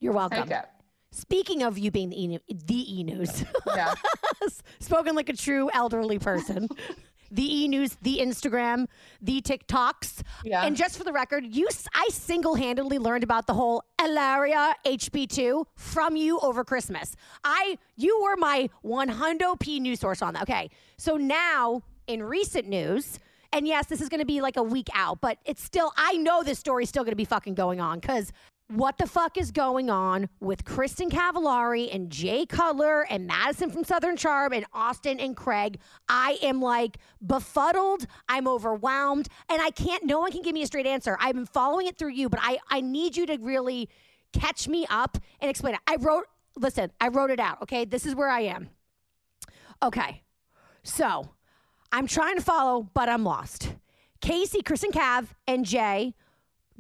[0.03, 0.51] You're welcome.
[0.51, 0.65] It.
[1.13, 3.95] Speaking of you being the E, the e News, Yeah.
[4.81, 6.69] spoken like a true elderly person.
[7.31, 8.87] the E News, the Instagram,
[9.21, 10.23] the TikToks.
[10.45, 10.65] Yeah.
[10.65, 15.67] And just for the record, you, I single handedly learned about the whole Hilaria HB2
[15.77, 17.15] from you over Christmas.
[17.45, 20.43] I, you were my 100 P news source on that.
[20.43, 20.69] Okay.
[20.99, 23.21] So now in recent news,
[23.53, 26.15] and yes, this is going to be like a week out, but it's still, I
[26.15, 28.33] know this story's still going to be fucking going on because
[28.73, 33.85] what the fuck is going on with Kristen Cavallari and Jay Cutler and Madison from
[33.85, 35.79] Southern Charm and Austin and Craig?
[36.09, 38.07] I am like befuddled.
[38.29, 39.29] I'm overwhelmed.
[39.51, 41.19] And I can't, no one can give me a straight answer.
[41.21, 43.89] I've been following it through you, but I, I need you to really
[44.33, 45.81] catch me up and explain it.
[45.87, 46.25] I wrote,
[46.57, 47.63] listen, I wrote it out.
[47.63, 47.85] Okay.
[47.85, 48.71] This is where I am.
[49.83, 50.23] Okay.
[50.83, 51.29] So
[51.93, 53.75] I'm trying to follow, but I'm lost.
[54.23, 56.15] Casey, and Cav, and Jay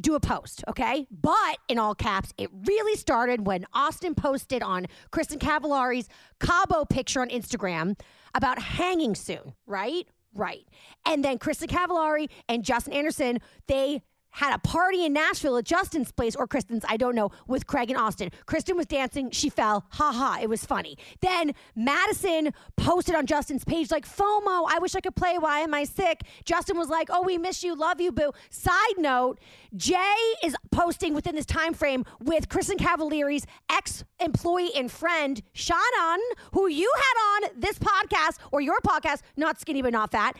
[0.03, 1.07] do a post, okay?
[1.11, 6.09] But in all caps, it really started when Austin posted on Kristen Cavallari's
[6.40, 7.98] Cabo picture on Instagram
[8.34, 10.07] about hanging soon, right?
[10.34, 10.66] Right.
[11.05, 13.38] And then Kristen Cavallari and Justin Anderson,
[13.68, 14.03] they
[14.33, 17.91] had a party in Nashville at Justin's place or Kristen's, I don't know, with Craig
[17.91, 18.30] and Austin.
[18.47, 20.97] Kristen was dancing, she fell, ha ha, it was funny.
[21.20, 25.74] Then Madison posted on Justin's page like FOMO, I wish I could play, why am
[25.74, 26.22] I sick?
[26.45, 29.39] Justin was like, "Oh, we miss you, love you, boo." Side note,
[29.76, 36.20] Jay is posting within this time frame with Kristen Cavallari's ex-employee and friend Shannon,
[36.53, 40.37] who you had on this podcast or your podcast, not skinny but not fat.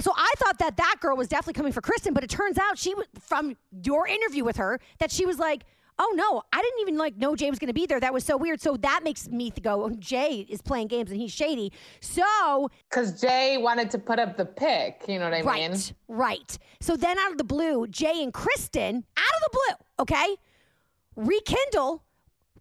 [0.00, 2.78] So I thought that that girl was definitely coming for Kristen, but it turns out
[2.78, 5.64] she was from your interview with her that she was like,
[5.98, 8.00] "Oh no, I didn't even like know Jay was going to be there.
[8.00, 11.20] That was so weird." So that makes me go, oh, "Jay is playing games and
[11.20, 15.02] he's shady." So Because Jay wanted to put up the pic.
[15.08, 15.80] You know what I right, mean?
[16.08, 16.58] right.
[16.80, 20.36] So then out of the blue, Jay and Kristen, out of the blue, okay,
[21.16, 22.02] rekindle,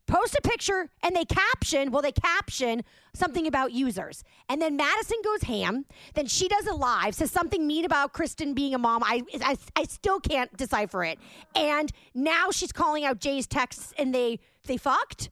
[0.10, 1.91] post a picture, and they caption.
[1.91, 2.84] Well, they caption
[3.14, 5.86] something about users, and then Madison goes ham.
[6.16, 9.03] Then she does a live, says something mean about Kristen being a mom.
[9.03, 11.20] I, I, I still can't decipher it.
[11.55, 15.30] And now she's calling out Jay's texts, and they they fucked.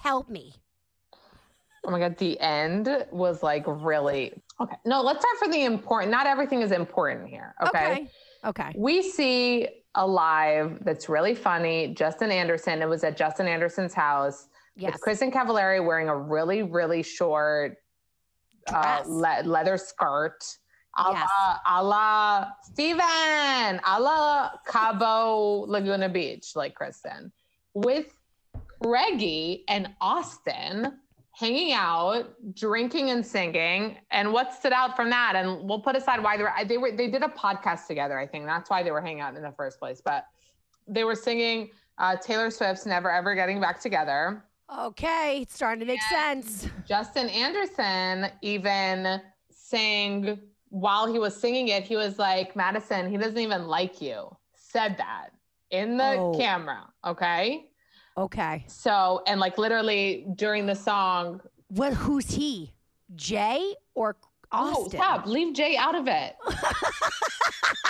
[0.00, 0.54] Help me.
[1.84, 2.16] Oh my God.
[2.18, 4.32] The end was like really.
[4.60, 4.76] Okay.
[4.84, 6.12] No, let's start from the important.
[6.12, 7.54] Not everything is important here.
[7.66, 8.08] Okay.
[8.44, 8.72] Okay.
[8.76, 11.88] We see a live that's really funny.
[11.94, 12.80] Justin Anderson.
[12.82, 14.92] It was at Justin Anderson's house Yes.
[14.94, 17.76] with Kristen Cavallari wearing a really, really short
[18.72, 20.38] uh, le- leather skirt.
[20.96, 21.28] a Yes.
[21.38, 27.32] la, a la Steven, a la Cabo Laguna Beach, like Kristen,
[27.74, 28.14] with
[28.84, 30.98] Reggie and Austin
[31.32, 33.96] hanging out, drinking and singing.
[34.10, 35.34] And what stood out from that?
[35.36, 38.18] And we'll put aside why they were they were they did a podcast together.
[38.18, 40.00] I think that's why they were hanging out in the first place.
[40.04, 40.26] But
[40.86, 44.44] they were singing uh, Taylor Swift's "Never Ever Getting Back Together."
[44.78, 46.66] Okay, it's starting to make sense.
[46.86, 49.20] Justin Anderson even
[49.50, 54.34] sang while he was singing it, he was like, Madison, he doesn't even like you.
[54.54, 55.28] Said that
[55.70, 56.34] in the Oh.
[56.38, 56.88] camera.
[57.04, 57.66] Okay.
[58.16, 58.64] Okay.
[58.68, 61.92] So, and like literally during the song, What?
[61.94, 62.72] Who's he?
[63.14, 64.16] Jay or
[64.52, 65.00] oh, Austin?
[65.00, 66.36] stop, leave Jay out of it.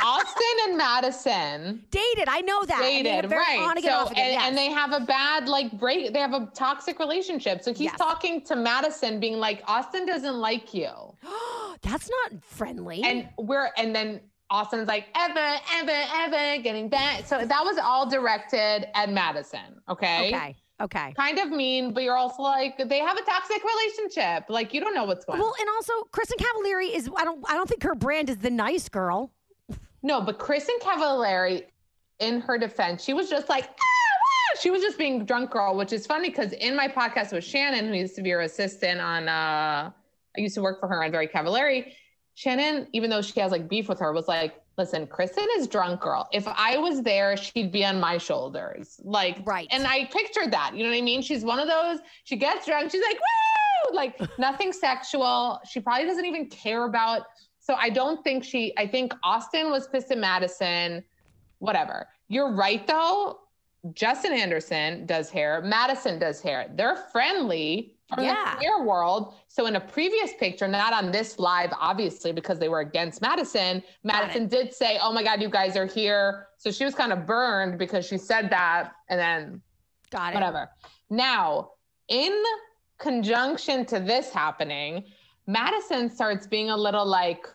[0.04, 2.28] Austin and Madison Dated.
[2.28, 2.80] I know that.
[2.80, 3.58] Dated, right?
[3.60, 4.24] On again, so, off again.
[4.24, 4.42] and, yes.
[4.48, 6.12] and they have a bad like break.
[6.12, 7.62] They have a toxic relationship.
[7.62, 7.98] So he's Yes.
[7.98, 10.90] talking to Madison, being like, Austin doesn't like you.
[11.82, 13.02] That's not friendly.
[13.04, 14.20] and we're and then
[14.52, 17.26] Austin's like ever, ever, ever getting back.
[17.26, 19.80] So that was all directed at Madison.
[19.88, 20.28] Okay.
[20.28, 20.56] okay.
[20.80, 21.14] Okay.
[21.16, 24.44] Kind of mean, but you're also like they have a toxic relationship.
[24.48, 25.40] Like you don't know what's going on.
[25.40, 25.60] Well, on.
[25.60, 27.08] and also Kristen Cavallari is.
[27.16, 27.44] I don't.
[27.48, 29.32] I don't think her brand is the nice girl.
[30.02, 31.66] No, but Kristen Cavallari,
[32.18, 33.64] in her defense, she was just like.
[33.64, 37.32] "Ah, ah." She was just being drunk girl, which is funny because in my podcast
[37.32, 39.90] with Shannon, who used to be her assistant on, uh,
[40.36, 41.92] I used to work for her on Very Cavallari.
[42.34, 46.00] Shannon, even though she has like beef with her, was like, listen, Kristen is drunk
[46.00, 46.28] girl.
[46.32, 48.98] If I was there, she'd be on my shoulders.
[49.02, 49.68] Like, Right.
[49.70, 50.74] And I pictured that.
[50.74, 51.22] You know what I mean?
[51.22, 53.96] She's one of those, she gets drunk, she's like, woo!
[53.96, 55.60] Like nothing sexual.
[55.68, 57.26] She probably doesn't even care about.
[57.58, 61.04] So I don't think she, I think Austin was pissed at Madison,
[61.58, 62.08] whatever.
[62.28, 63.38] You're right though.
[63.94, 65.60] Justin Anderson does hair.
[65.62, 66.70] Madison does hair.
[66.74, 68.52] They're friendly from Yeah.
[68.52, 69.34] the queer world.
[69.48, 73.82] So in a previous picture, not on this live, obviously, because they were against Madison,
[74.04, 76.48] Madison did say, Oh my God, you guys are here.
[76.58, 78.92] So she was kind of burned because she said that.
[79.08, 79.62] And then
[80.10, 80.34] Got it.
[80.34, 80.70] whatever.
[81.10, 81.70] Now,
[82.08, 82.42] in
[82.98, 85.04] conjunction to this happening,
[85.46, 87.46] Madison starts being a little like,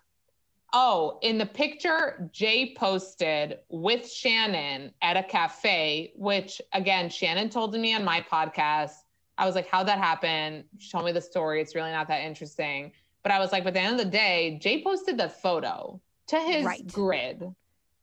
[0.74, 7.74] oh, in the picture Jay posted with Shannon at a cafe, which again, Shannon told
[7.74, 8.92] me on my podcast.
[9.38, 10.64] I was like, how'd that happen?
[10.78, 11.62] She told me the story.
[11.62, 12.92] It's really not that interesting.
[13.24, 16.00] But I was like, but at the end of the day, Jay posted the photo
[16.28, 16.88] to his Right.
[16.88, 17.44] grid.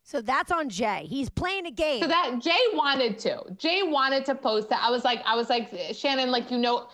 [0.06, 1.06] So that's on Jay.
[1.08, 2.02] He's playing a game.
[2.02, 3.42] So that Jay wanted to.
[3.56, 4.82] Jay wanted to post that.
[4.82, 6.88] I was like, I was like, Shannon, like you know,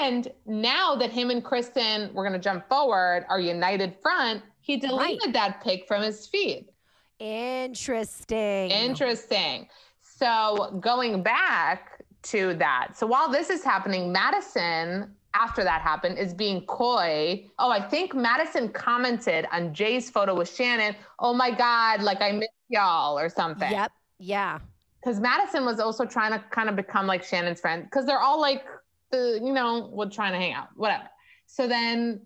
[0.00, 5.32] and now that him and Kristen, we're gonna jump forward, are united front, he deleted
[5.32, 6.66] that pic from his feed.
[7.20, 8.70] Interesting.
[8.70, 9.68] Interesting.
[10.02, 11.95] So going back
[12.30, 12.88] to that.
[12.94, 17.46] So while this is happening, Madison, after that happened, is being coy.
[17.58, 20.96] Oh, I think Madison commented on Jay's photo with Shannon.
[21.18, 23.70] Oh my God, like I miss y'all or something.
[23.70, 23.92] Yep.
[24.18, 24.60] Yeah.
[25.00, 28.40] because Madison was also trying to kind of become like Shannon's friend because they're all
[28.40, 28.64] like
[29.12, 31.04] the you know we're trying to hang out whatever.
[31.46, 32.22] So then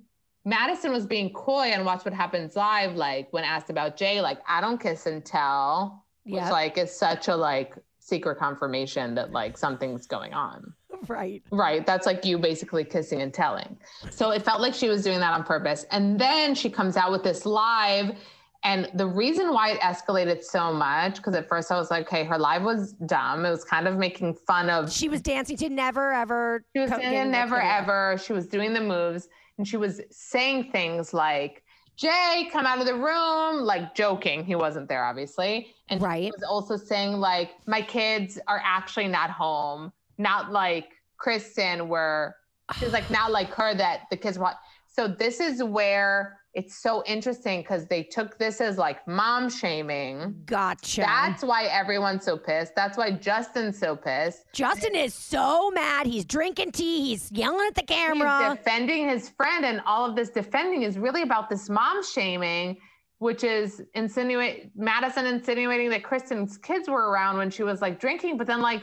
[0.47, 4.39] Madison was being coy and watch what happens live like when asked about Jay like
[4.49, 7.75] I don't kiss and tell which like is such a like
[8.11, 10.75] secret confirmation that like something's going on.
[11.09, 11.43] Right.
[11.51, 11.87] Right.
[11.87, 13.79] That's like you basically kissing and telling.
[14.11, 15.87] So it felt like she was doing that on purpose.
[15.93, 18.17] And then she comes out with this live.
[18.65, 22.25] And the reason why it escalated so much, because at first I was like, okay,
[22.25, 23.47] her live was dumb.
[23.47, 26.63] It was kind of making fun of She was dancing to never ever.
[26.75, 28.19] she was saying never ever.
[28.23, 31.63] She was doing the moves and she was saying things like,
[32.01, 34.43] Jay, come out of the room, like joking.
[34.43, 35.75] He wasn't there, obviously.
[35.91, 36.25] And Right.
[36.25, 39.93] she was also saying, like, my kids are actually not home.
[40.17, 40.89] Not like
[41.19, 42.37] Kristen, where
[42.79, 44.57] she was like, not like her that the kids want.
[44.87, 50.35] So this is where it's so interesting because they took this as like mom shaming.
[50.47, 51.03] Gotcha.
[51.03, 52.75] That's why everyone's so pissed.
[52.75, 54.45] That's why Justin's so pissed.
[54.53, 56.07] Justin is so mad.
[56.07, 57.05] He's drinking tea.
[57.07, 58.51] He's yelling at the camera.
[58.51, 62.79] He's defending his friend, and all of this defending is really about this mom shaming,
[63.19, 68.37] which is insinuate Madison insinuating that Kristen's kids were around when she was like drinking,
[68.37, 68.83] but then like.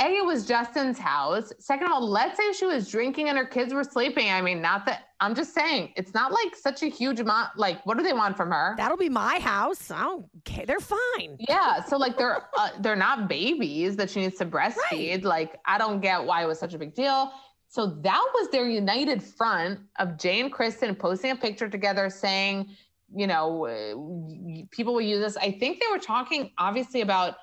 [0.00, 1.52] A, it was Justin's house.
[1.58, 4.30] Second of all, let's say she was drinking and her kids were sleeping.
[4.30, 7.56] I mean, not that I'm just saying it's not like such a huge amount.
[7.56, 8.74] Like, what do they want from her?
[8.76, 9.90] That'll be my house.
[9.90, 10.66] I don't care.
[10.66, 11.36] They're fine.
[11.38, 15.24] Yeah, so like they're uh, they're not babies that she needs to breastfeed.
[15.24, 17.32] Like I don't get why it was such a big deal.
[17.68, 22.68] So that was their united front of Jay and Kristen posting a picture together saying,
[23.14, 25.36] you know, uh, people will use this.
[25.36, 27.36] I think they were talking obviously about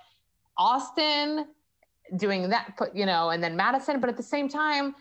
[0.58, 1.47] Austin
[2.18, 4.95] doing that, you know, and then Madison, but at the same time,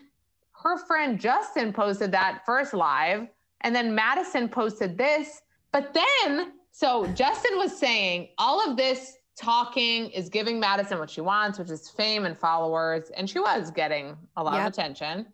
[0.62, 3.28] her friend Justin posted that first live,
[3.62, 5.42] and then Madison posted this
[5.72, 11.20] But then, so Justin was saying all of this talking is giving Madison what she
[11.20, 13.10] wants, which is fame and followers.
[13.16, 14.66] And she was getting a lot Yep.
[14.66, 15.26] of attention.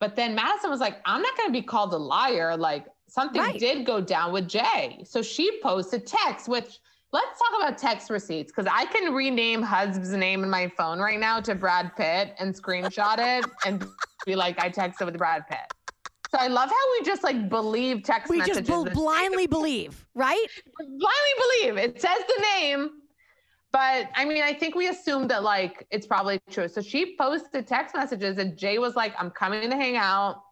[0.00, 2.56] But then Madison was like, I'm not going to be called a liar.
[2.56, 3.58] Like something Right.
[3.58, 5.04] did go down with Jay.
[5.06, 6.80] So she posted text, which
[7.14, 11.20] let's talk about text receipts because I can rename Husband's name in my phone right
[11.20, 13.86] now to Brad Pitt and screenshot it and
[14.26, 15.60] be like, I texted with Brad Pitt.
[16.32, 18.62] So I love how we just like believe text We messages.
[18.62, 20.46] We just bl- blindly believe, right?
[20.76, 21.06] blindly
[21.62, 22.90] believe it says the name
[23.72, 27.66] but i mean i think we assumed that like it's probably true so she posted
[27.66, 30.42] text messages and jay was like i'm coming to hang out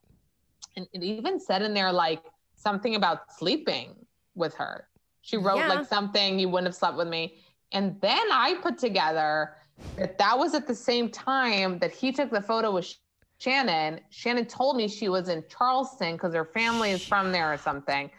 [0.76, 2.22] and it even said in there like
[2.56, 3.94] something about sleeping
[4.34, 4.88] with her
[5.22, 5.68] she wrote Yeah.
[5.68, 7.38] like something you wouldn't have slept with me
[7.72, 9.54] and then i put together
[9.96, 12.94] that that was at the same time that he took the photo with
[13.38, 17.56] shannon shannon told me she was in charleston because her family is from there or
[17.56, 18.10] something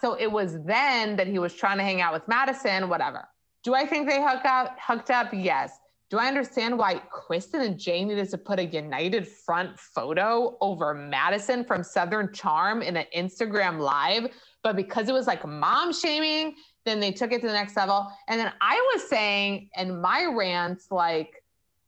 [0.00, 3.26] so it was then that he was trying to hang out with Madison, whatever.
[3.64, 5.30] Do I think they hook up, hooked up?
[5.32, 5.72] Yes.
[6.10, 10.94] Do I understand why Kristen and Jay needed to put a united front photo over
[10.94, 14.28] Madison from Southern Charm in an Instagram live?
[14.62, 16.54] But because it was like mom shaming,
[16.86, 18.10] then they took it to the next level.
[18.26, 21.42] And then I was saying, and my rants, like,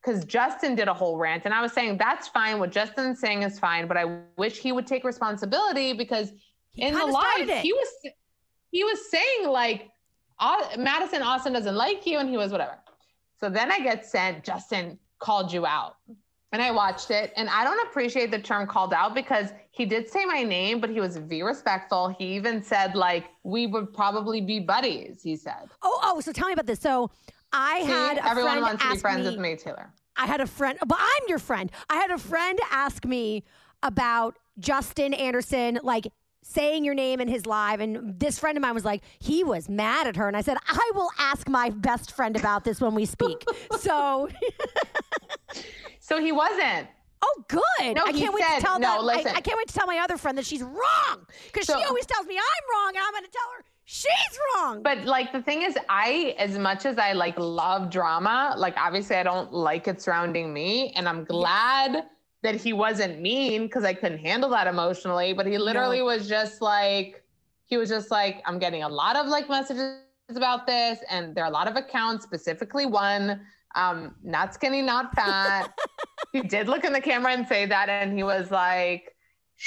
[0.05, 2.59] because Justin did a whole rant, and I was saying that's fine.
[2.59, 6.33] What Justin's saying is fine, but I wish he would take responsibility because
[6.73, 7.89] He in the live he was
[8.71, 9.89] he was saying like
[10.79, 12.79] Madison Austin doesn't like you and he was whatever.
[13.41, 15.97] So then I get sent Justin called you out.
[16.53, 20.11] And I watched it and I don't appreciate the term called out because he did
[20.11, 22.09] say my name but he was very respectful.
[22.19, 25.71] He even said like we would probably be buddies, he said.
[25.83, 26.81] Oh, oh, so tell me about this.
[26.81, 27.11] So
[27.53, 29.93] I See, had a everyone friend wants to be friends me, with me, Taylor.
[30.17, 31.71] I had a friend, but I'm your friend.
[31.89, 33.45] I had a friend ask me
[33.83, 36.09] about Justin Anderson, like
[36.43, 37.81] saying your name in his live.
[37.81, 40.27] And this friend of mine was like, he was mad at her.
[40.27, 43.45] And I said, I will ask my best friend about this when we speak.
[43.79, 44.29] so,
[46.01, 46.89] So he wasn't.
[47.23, 47.95] oh, good.
[47.95, 49.01] No, I he can't wait said- to tell no, that.
[49.01, 49.33] I- listen.
[49.37, 52.27] I, can't wait to tell my other friend that she's wrong because she always tells
[52.27, 52.89] me I'm wrong.
[52.97, 54.83] And I'm going to tell her she's wrong.
[54.83, 59.17] But like the thing is, I as much as I like love drama, like obviously
[59.17, 62.07] I don't like it surrounding me, and I'm glad
[62.43, 65.33] that he wasn't mean because I couldn't handle that emotionally.
[65.33, 67.23] But he literally was just like,
[67.67, 69.99] he was just like, I'm getting a lot of like messages
[70.31, 73.41] about this, and there are a lot of accounts, specifically one,
[73.75, 75.73] um, not skinny, not fat.
[76.33, 79.15] he did look in the camera and say that, and he was like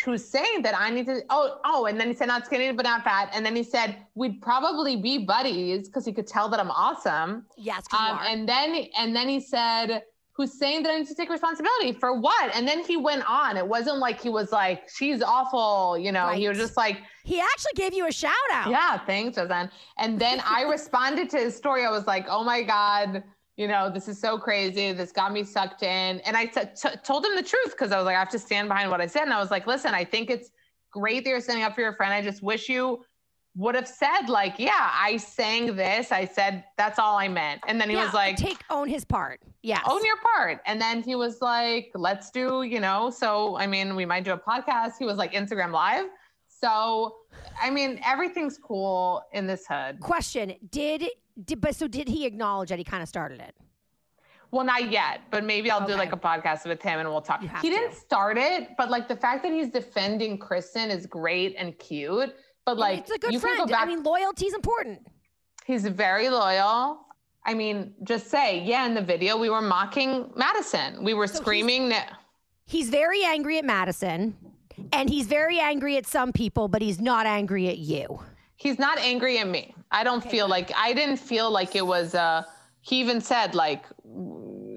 [0.03, 2.84] who's saying that I need to oh oh and then he said not skinny but
[2.84, 6.59] not fat and then he said we'd probably be buddies because he could tell that
[6.59, 7.86] I'm awesome Yes.
[7.95, 10.01] um, and then and then he said
[10.36, 13.57] who's saying that I need to take responsibility for what and then he went on
[13.57, 17.39] it wasn't like he was like she's awful you know he was just like he
[17.39, 18.69] actually gave you a shout out.
[18.69, 22.63] yeah thanks Roseanne and then I responded to his story I was like oh my
[22.63, 23.23] god
[23.55, 24.93] you know, this is so crazy.
[24.93, 26.19] This got me sucked in.
[26.21, 28.39] And I t- t- told him the truth because I was like, I have to
[28.39, 29.23] stand behind what I said.
[29.23, 30.49] And I was like, listen, I think it's
[30.91, 32.13] great that you're standing up for your friend.
[32.13, 33.03] I just wish you
[33.56, 36.12] would have said, like, yeah, I sang this.
[36.12, 37.62] I said, that's all I meant.
[37.68, 39.41] And then he Yeah, was like, take own his part.
[39.62, 39.80] Yeah.
[39.88, 40.62] own your part.
[40.66, 44.32] And then he was like, let's do, you know, so I mean, we might do
[44.34, 44.93] a podcast.
[44.97, 46.06] He was like Instagram live.
[46.47, 47.16] So,
[47.62, 49.99] I mean, everything's cool in this hood.
[49.99, 51.10] Question: Did
[51.43, 53.54] did but so did he acknowledge that he kind of started it?
[54.51, 57.41] Well, not yet, but maybe I'll do like a podcast with him and we'll talk.
[57.62, 61.78] He didn't start it, but like the fact that he's defending Kristen is great and
[61.80, 62.36] cute.
[62.66, 63.57] But like, it's a good friend.
[63.59, 63.82] go back.
[63.82, 64.99] I mean, loyalty is important.
[65.66, 66.99] he's very loyal.
[67.45, 71.03] I mean, just say, yeah, in the video we were mocking Madison.
[71.03, 71.89] We were So he's- screaming.
[71.89, 72.14] that
[72.66, 74.36] He's very angry at Madison,
[74.93, 78.20] and he's very angry at some people, but he's not angry at you.
[78.55, 79.76] he's not angry at me.
[79.91, 82.43] I don't feel like I didn't feel like it was uh
[82.82, 83.84] he even said like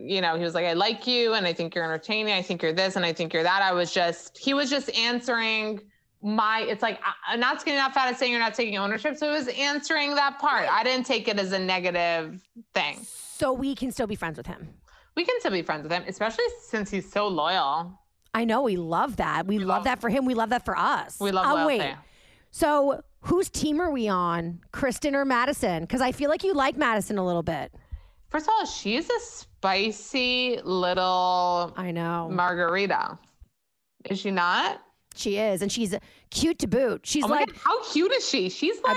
[0.08, 2.32] you know, he was like, I like you and I think you're entertaining.
[2.32, 3.62] I think you're this and I think you're that.
[3.62, 5.80] I was just he was just answering
[6.22, 9.16] my it's like I'm not skinny not fat is saying you're not taking ownership.
[9.16, 10.68] So it was answering that part.
[10.70, 12.42] I didn't take it as a negative
[12.74, 12.98] thing.
[13.02, 14.68] So we can still be friends with him.
[15.14, 17.98] We can still be friends with him, especially since he's so loyal.
[18.34, 19.46] I know we love that.
[19.46, 20.26] We, love that for him.
[20.26, 21.18] We love that for us.
[21.18, 21.94] We love Oh, wait.
[22.50, 25.82] So whose team are we on, Kristen or Madison?
[25.82, 27.72] Because I feel like you like Madison a little bit.
[28.28, 33.18] First of all, she's a spicy little I know margarita.
[34.04, 34.82] Is she not?
[35.18, 35.94] She is, and she's
[36.30, 37.02] cute to boot.
[37.04, 38.48] She's Oh like, God, how cute is she?
[38.48, 38.96] She's like,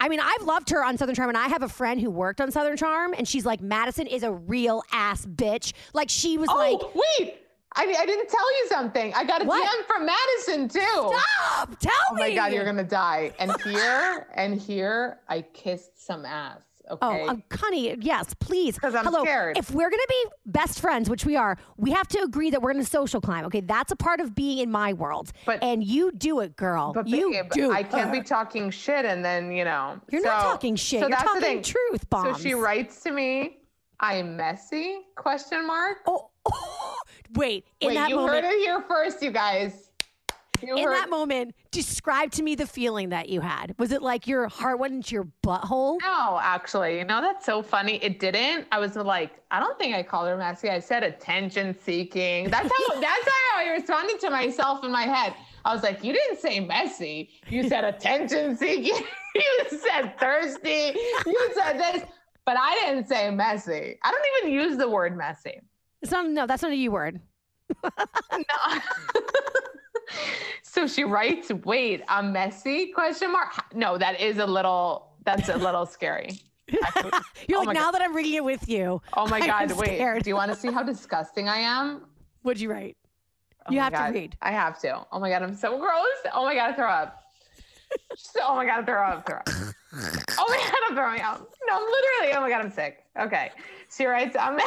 [0.00, 2.40] I mean, I've loved her on Southern Charm, and I have a friend who worked
[2.40, 5.72] on Southern Charm, and she's like, Madison is a real ass bitch.
[5.92, 7.36] Like she was oh, like, wait,
[7.74, 9.14] I, I didn't tell you something.
[9.14, 9.64] I got a What?
[9.64, 10.80] DM from Madison too.
[10.80, 11.78] Stop!
[11.78, 12.22] Tell me.
[12.24, 13.32] Oh my god, you're gonna die.
[13.38, 16.62] And here and here, I kissed some ass.
[17.00, 17.26] Oh, Okay.
[17.28, 18.78] um, Connie, yes, please.
[18.78, 19.22] 'Cause I'm Hello.
[19.22, 19.56] scared.
[19.56, 22.72] If we're gonna be best friends, which we are, we have to agree that we're
[22.72, 23.44] gonna social climb.
[23.46, 25.32] Okay, that's a part of being in my world.
[25.46, 26.92] But- and you do it, girl.
[26.92, 27.72] but you babe, do.
[27.72, 30.00] I can't be talking shit and then you know.
[30.10, 31.00] You're not talking shit.
[31.00, 31.62] so You're that's the talking thing.
[31.62, 32.36] truth bombs.
[32.38, 33.58] So she writes to me,
[34.00, 35.98] "I'm messy?" Question mark.
[36.06, 36.30] Oh,
[37.34, 37.64] wait.
[37.80, 39.90] In Wait, that you moment, heard it here first, you guys.
[40.62, 43.74] You in heard that moment, describe to me the feeling that you had.
[43.78, 46.00] Was it like your heart went into your butthole?
[46.00, 47.96] No, actually, you know that's so funny.
[47.96, 48.66] It didn't.
[48.70, 50.70] I was like, I don't think I called her messy.
[50.70, 52.50] I said attention seeking.
[52.50, 53.00] That's how.
[53.00, 55.34] that's how I responded to myself in my head.
[55.64, 57.30] I was like, you didn't say messy.
[57.48, 59.04] You said attention seeking.
[59.34, 60.92] you said thirsty.
[61.26, 62.04] You said this,
[62.44, 63.98] but I didn't say messy.
[64.02, 65.60] I don't even use the word messy.
[66.00, 66.28] It's not.
[66.28, 67.20] No, that's not a you word.
[68.32, 68.78] No.
[70.62, 73.74] So she writes, "Wait, I'm messy?" Question mark.
[73.74, 75.08] No, that is a little.
[75.24, 76.40] That's a little scary.
[77.48, 79.00] You're Oh like now that I'm reading it with you.
[79.16, 79.96] Oh my God, wait.
[79.96, 80.24] scared.
[80.24, 82.06] Do you want to see how disgusting I am?
[82.42, 82.96] What'd you write?
[83.66, 84.36] Oh you have God, to read.
[84.42, 85.04] I have to.
[85.12, 86.06] Oh my God, I'm so gross.
[86.34, 87.22] Oh my God, I throw up.
[88.16, 89.48] So- oh my God, I throw up, throw up.
[90.38, 91.48] Oh my God, I'm throwing up.
[91.68, 93.04] No, I'm literally, oh my God, I'm sick.
[93.20, 93.52] Okay.
[93.94, 94.58] She writes, I'm,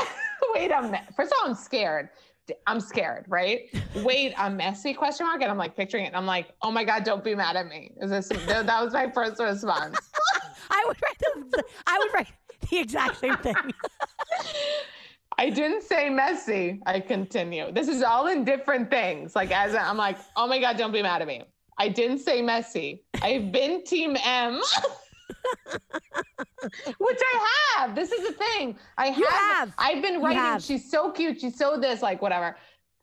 [0.53, 2.09] wait, I'm, first of all, I'm scared.
[2.67, 3.69] I'm scared, right?
[3.95, 5.41] Wait, I'm messy, question mark.
[5.41, 6.07] And I'm like picturing it.
[6.07, 7.91] And I'm like, oh my God, don't be mad at me.
[8.01, 9.97] Is this, that that was my first response.
[10.69, 11.51] I would write.
[11.51, 12.27] The, I would write
[12.69, 13.55] the exact same thing.
[15.37, 16.81] I didn't say messy.
[16.85, 17.71] I continue.
[17.71, 19.35] This is all in different things.
[19.35, 21.43] Like as I'm like, oh my god, don't be mad at me.
[21.77, 23.03] I didn't say messy.
[23.21, 24.61] I've been Team M,
[26.97, 27.95] which I have.
[27.95, 28.77] This is the thing.
[28.97, 29.25] I have.
[29.27, 29.73] Have.
[29.77, 30.59] I've been writing.
[30.59, 31.39] She's so cute.
[31.41, 32.01] She's so this.
[32.01, 32.55] Like whatever.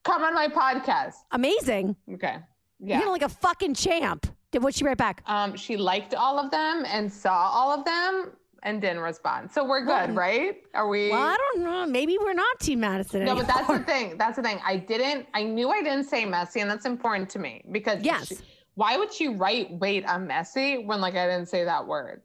[0.05, 1.15] Come on my podcast.
[1.31, 1.97] Amazing.
[2.15, 2.37] Okay.
[2.81, 3.07] You're Yeah.
[3.09, 4.27] like a fucking champ.
[4.51, 5.23] Did what she write back?
[5.27, 8.33] Um, she liked all of them and saw all of them
[8.65, 9.51] and didn't respond.
[9.51, 10.57] So we're good, right?
[10.75, 11.11] Are we?
[11.11, 11.87] Well, I don't know.
[11.87, 13.45] Maybe we're not Team Madison No, anymore.
[13.47, 14.19] but that's the thing.
[14.19, 14.61] That's the thing.
[14.65, 15.27] I didn't.
[15.35, 18.29] I knew I didn't say messy, and that's important to me because Yes.
[18.29, 18.37] she-
[18.75, 22.23] why would she write "wait, I'm messy" when like I didn't say that word?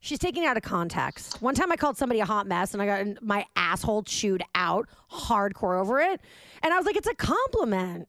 [0.00, 1.42] She's taking it out of context.
[1.42, 4.88] One time I called somebody a hot mess and I got my asshole chewed out
[5.12, 6.20] hardcore over it.
[6.62, 8.08] And I was like, it's a compliment.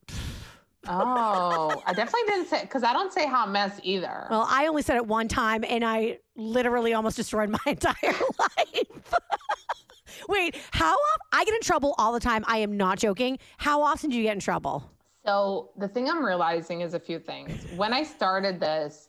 [0.88, 4.28] Oh, I definitely didn't say because I don't say hot mess either.
[4.30, 9.14] Well, I only said it one time and I literally almost destroyed my entire life.
[10.30, 11.28] Wait, how often?
[11.32, 12.44] I get in trouble all the time.
[12.48, 13.40] I am not joking.
[13.58, 14.90] How often do you get in trouble?
[15.26, 17.66] So the thing I'm realizing is a few things.
[17.76, 19.09] When I started this,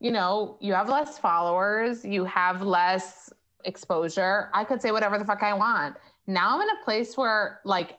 [0.00, 3.32] you know, you have less followers, you have less
[3.64, 4.50] exposure.
[4.54, 5.96] I could say whatever the fuck I want.
[6.26, 7.98] Now I'm in a place where like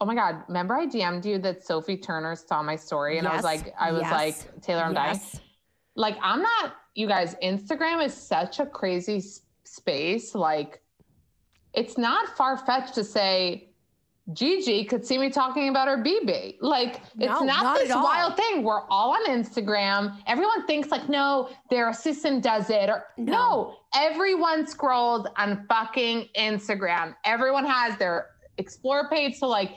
[0.00, 0.42] Oh my God!
[0.48, 3.92] Remember I DM'd you that Sophie Turner saw my story, and I was like, I
[3.92, 5.20] was yes, like, Taylor, I'm dying.
[5.94, 6.74] Like, I'm not.
[6.94, 10.34] You guys, Instagram is such a crazy s- space.
[10.34, 10.82] Like,
[11.72, 13.70] it's not far fetched to say
[14.32, 16.56] Gigi could see me talking about her BB.
[16.60, 18.62] Like, it's No, not, not this wild thing.
[18.62, 20.16] We're all on Instagram.
[20.26, 22.88] Everyone thinks like, no, their assistant does it.
[22.88, 23.32] Or No.
[23.32, 27.14] no, everyone scrolls on fucking Instagram.
[27.26, 29.36] Everyone has their explore page.
[29.36, 29.72] So like,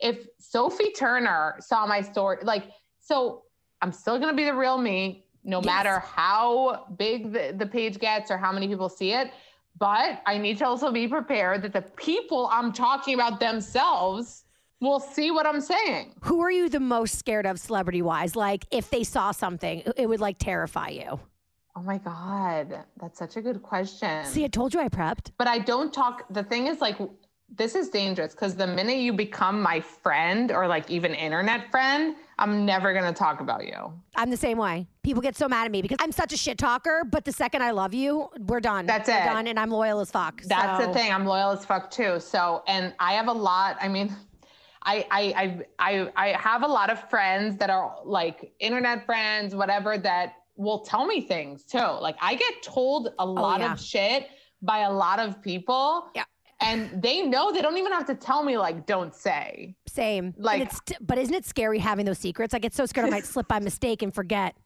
[0.00, 2.64] if Sophie Turner saw my story, like,
[3.00, 3.42] so
[3.80, 5.66] I'm still gonna be the real me, no Yes.
[5.66, 9.30] matter how big the, the page gets or how many people see it.
[9.78, 14.44] But I need to also be prepared that the people I'm talking about themselves
[14.80, 16.14] will see what I'm saying.
[16.22, 18.36] Who are you the most scared of celebrity wise?
[18.36, 21.18] Like if they saw something, it would like terrify you.
[21.76, 24.24] Oh my God, that's such a good question.
[24.26, 25.32] See, I told you I prepped.
[25.38, 26.24] but I don't talk.
[26.30, 26.96] The thing is, like,
[27.56, 32.16] this is dangerous because the minute you become my friend or like even internet friend,
[32.38, 33.92] I'm never gonna talk about you.
[34.16, 34.86] I'm the same way.
[35.02, 37.62] People get so mad at me because I'm such a shit talker, but the second
[37.62, 38.86] I love you, we're done.
[38.86, 39.24] That's we're it.
[39.24, 40.42] done and I'm loyal as fuck.
[40.42, 41.12] That's So- the thing.
[41.12, 42.18] I'm loyal as fuck too.
[42.20, 43.76] So, and I have a lot.
[43.80, 44.14] I mean,
[44.82, 45.22] I I
[45.78, 50.34] I I, I have a lot of friends that are like internet friends, whatever, that
[50.56, 51.78] will tell me things too.
[51.78, 53.72] Like I get told a oh, lot Oh, yeah.
[53.72, 54.28] of shit
[54.62, 56.06] by a lot of people.
[56.14, 56.24] Yeah.
[56.60, 59.74] And they know they don't even have to tell me like don't say.
[59.86, 60.32] Same.
[60.38, 62.54] Like- it's t- but isn't it scary having those secrets?
[62.54, 64.56] I get so scared I might slip by mistake and forget.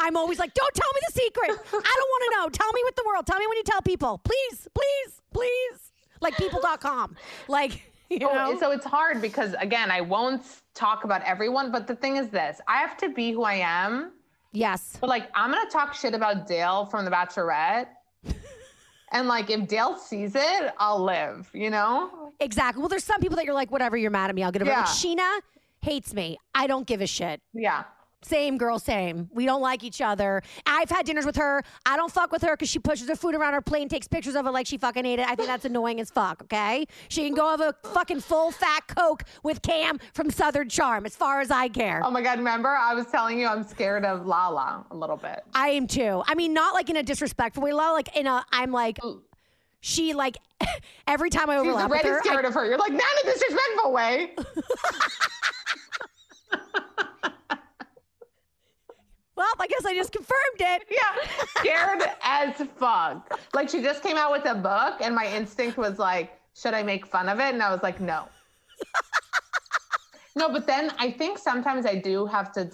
[0.00, 1.50] I'm always like, don't tell me the secret.
[1.50, 2.48] I don't want to know.
[2.50, 3.26] Tell me with the world.
[3.26, 4.18] Tell me when you tell people.
[4.18, 5.92] Please, please, please.
[6.20, 7.16] Like people.com.
[7.48, 8.58] Like, you Oh, know?
[8.60, 10.42] so it's hard because again, I won't
[10.74, 14.12] talk about everyone, but the thing is this, I have to be who I am.
[14.52, 14.96] yes.
[15.00, 17.88] But like I'm gonna talk shit about Dale from The Bachelorette.
[19.12, 22.32] And like if Dale sees it, I'll live, you know?
[22.40, 22.80] Exactly.
[22.80, 24.42] Well, there's some people that you're like, whatever, you're mad at me.
[24.42, 24.74] I'll get over it.
[24.74, 24.80] Yeah.
[24.80, 25.40] Like, Scheana
[25.80, 26.38] hates me.
[26.54, 27.40] I don't give a shit.
[27.52, 27.84] Yeah.
[28.22, 29.30] Same girl, same.
[29.32, 30.42] We don't like each other.
[30.66, 31.62] I've had dinners with her.
[31.86, 34.08] I don't fuck with her because she pushes her food around her plate and takes
[34.08, 35.28] pictures of it like she fucking ate it.
[35.28, 36.86] I think that's annoying as fuck, okay?
[37.08, 41.14] She can go have a fucking full fat Coke with Cam from Southern Charm as
[41.14, 42.00] far as I care.
[42.04, 42.68] Oh my God, remember?
[42.70, 45.40] I was telling you I'm scared of Lala a little bit.
[45.54, 46.22] I am too.
[46.26, 48.98] I mean, not like in a disrespectful way, Lala, like in a, I'm like,
[49.80, 50.38] she like,
[51.06, 52.66] every time I She's overlap with already her, I- scared of her.
[52.66, 54.32] You're like, not in a disrespectful way.
[59.38, 60.82] well, I guess I just confirmed it.
[60.98, 61.12] Yeah,
[61.56, 63.38] scared as fuck.
[63.54, 66.82] Like she just came out with a book, and my instinct was like, should I
[66.82, 67.54] make fun of it?
[67.54, 68.28] And I was like, no.
[70.36, 72.68] no, but then I think sometimes I do have to.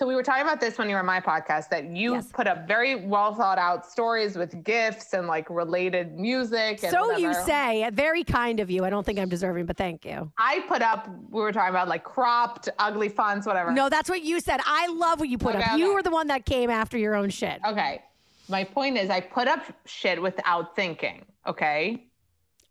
[0.00, 2.32] So we were talking about this when you were on my podcast that you Yes.
[2.32, 6.82] put up very well thought out stories with gifts and like related music.
[6.82, 7.86] And So you say.
[7.92, 8.82] Very kind of you.
[8.86, 10.32] I don't think I'm deserving, but thank you.
[10.38, 11.06] I put up.
[11.28, 13.72] We were talking about like cropped, ugly fonts, whatever.
[13.72, 14.60] No, that's what you said.
[14.64, 15.78] I love what you put Okay, up.
[15.78, 17.60] You were the one that came after your own shit.
[17.68, 18.00] Okay.
[18.48, 21.26] My point is, I put up shit without thinking.
[21.46, 22.06] Okay.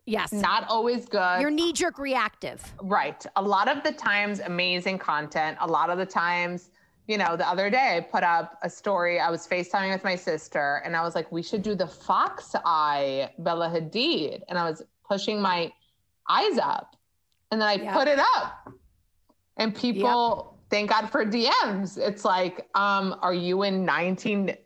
[0.07, 0.31] Yes.
[0.31, 1.41] Not always good.
[1.41, 2.73] Your knee jerk reactive.
[2.81, 3.23] Right.
[3.35, 5.59] A lot of the times, amazing content.
[5.61, 6.71] A lot of the times,
[7.09, 9.19] you know, the other day I put up a story.
[9.19, 12.53] I was FaceTiming with my sister and I was like, we should do the fox
[12.63, 14.43] eye Bella Hadid.
[14.47, 15.71] And I was pushing my
[16.29, 16.95] eyes up.
[17.49, 18.71] And then I put it up.
[19.57, 21.97] And people, thank God for DMs.
[21.97, 23.85] It's like, um, are you in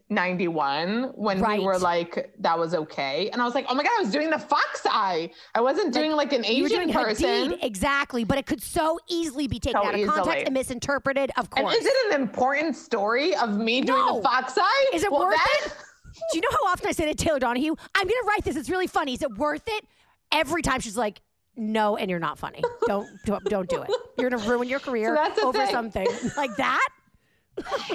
[0.09, 1.59] 1991 when Right.
[1.59, 3.29] we were like, that was okay?
[3.31, 5.31] And I was like, oh my God, I was doing the fox eye.
[5.55, 7.51] I wasn't doing like an Asian person.
[7.51, 10.15] Hadid, exactly, but it could so easily be taken So out of easily.
[10.15, 11.31] context and misinterpreted.
[11.37, 11.73] Of course.
[11.73, 14.89] And is it an important story of me doing the fox eye?
[14.93, 15.77] Is it Well, worth then- it?
[16.31, 18.55] Do you know how often I say to Taylor Donahue, I'm going to write this.
[18.55, 19.13] It's really funny.
[19.13, 19.83] Is it worth it?
[20.31, 21.21] Every time she's like,
[21.55, 22.61] no, and you're not funny.
[22.87, 23.91] Don't don't, don't do it.
[24.17, 25.71] You're going to ruin your career that's over thing.
[25.71, 26.87] something like that.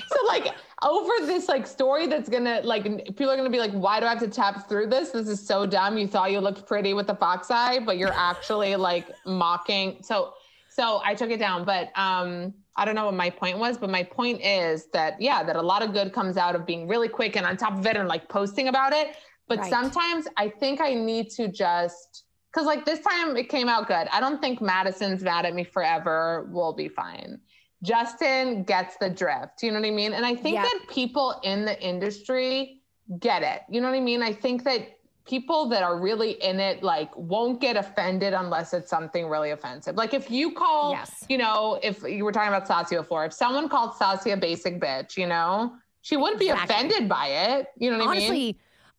[0.06, 4.00] So like over this like story that's gonna like people are gonna be like, why
[4.00, 5.10] do I have to tap through this?
[5.10, 5.98] This is so dumb.
[5.98, 9.98] You thought you looked pretty with the fox eye, but you're actually like mocking.
[10.02, 10.32] So
[10.68, 13.90] so I took it down, but um I don't know what my point was, but
[13.90, 17.08] my point is that yeah, that a lot of good comes out of being really
[17.08, 19.16] quick and on top of it and like posting about it.
[19.48, 19.70] But Right.
[19.70, 22.24] sometimes I think I need to just
[22.58, 24.08] because like this time it came out good.
[24.12, 26.48] I don't think Madison's mad at me forever.
[26.50, 27.38] We'll be fine.
[27.84, 29.62] Justin gets the drift.
[29.62, 30.12] You know what I mean?
[30.12, 30.62] And I think Yeah.
[30.62, 32.82] that people in the industry
[33.20, 33.62] get it.
[33.70, 34.22] You know what I mean?
[34.24, 38.90] I think that people that are really in it like won't get offended unless it's
[38.90, 39.94] something really offensive.
[39.94, 41.24] Like if you call, Yes.
[41.28, 44.80] you know, if you were talking about Stassi before, if someone called Stassi a basic
[44.80, 47.68] bitch, you know, she wouldn't be offended by it.
[47.76, 48.26] You know what I mean?
[48.30, 48.58] Honestly,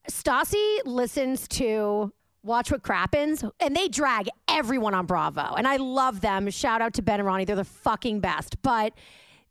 [0.10, 2.14] Stassi listens to
[2.44, 6.50] Watch What Crappens, and they drag everyone on Bravo, and I love them.
[6.50, 8.62] Shout out to Ben and Ronnie; they're the fucking best.
[8.62, 8.94] But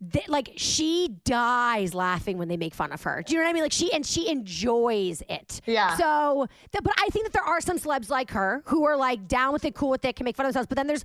[0.01, 3.23] they, like, she dies laughing when they make fun of her.
[3.27, 3.63] Do you know what I mean?
[3.65, 5.61] Like she and she enjoys it.
[5.67, 5.97] Yeah.
[5.97, 9.27] So, th- but I think that there are some celebs like her who are like
[9.27, 10.69] down with it, cool with it, can make fun of themselves.
[10.69, 11.05] But then there's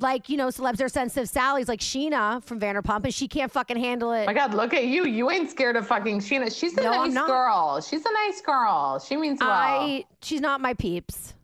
[0.00, 1.28] like you know celebs are sensitive.
[1.28, 4.26] Sally's like Scheana from Vanderpump, and she can't fucking handle it.
[4.26, 5.04] my God, look at you.
[5.04, 6.56] You ain't scared of fucking Scheana.
[6.56, 7.26] She's a No, I'm nice not.
[7.26, 7.80] girl.
[7.80, 9.00] She's a nice girl.
[9.00, 9.50] She means well.
[9.50, 11.34] I she's not my peeps.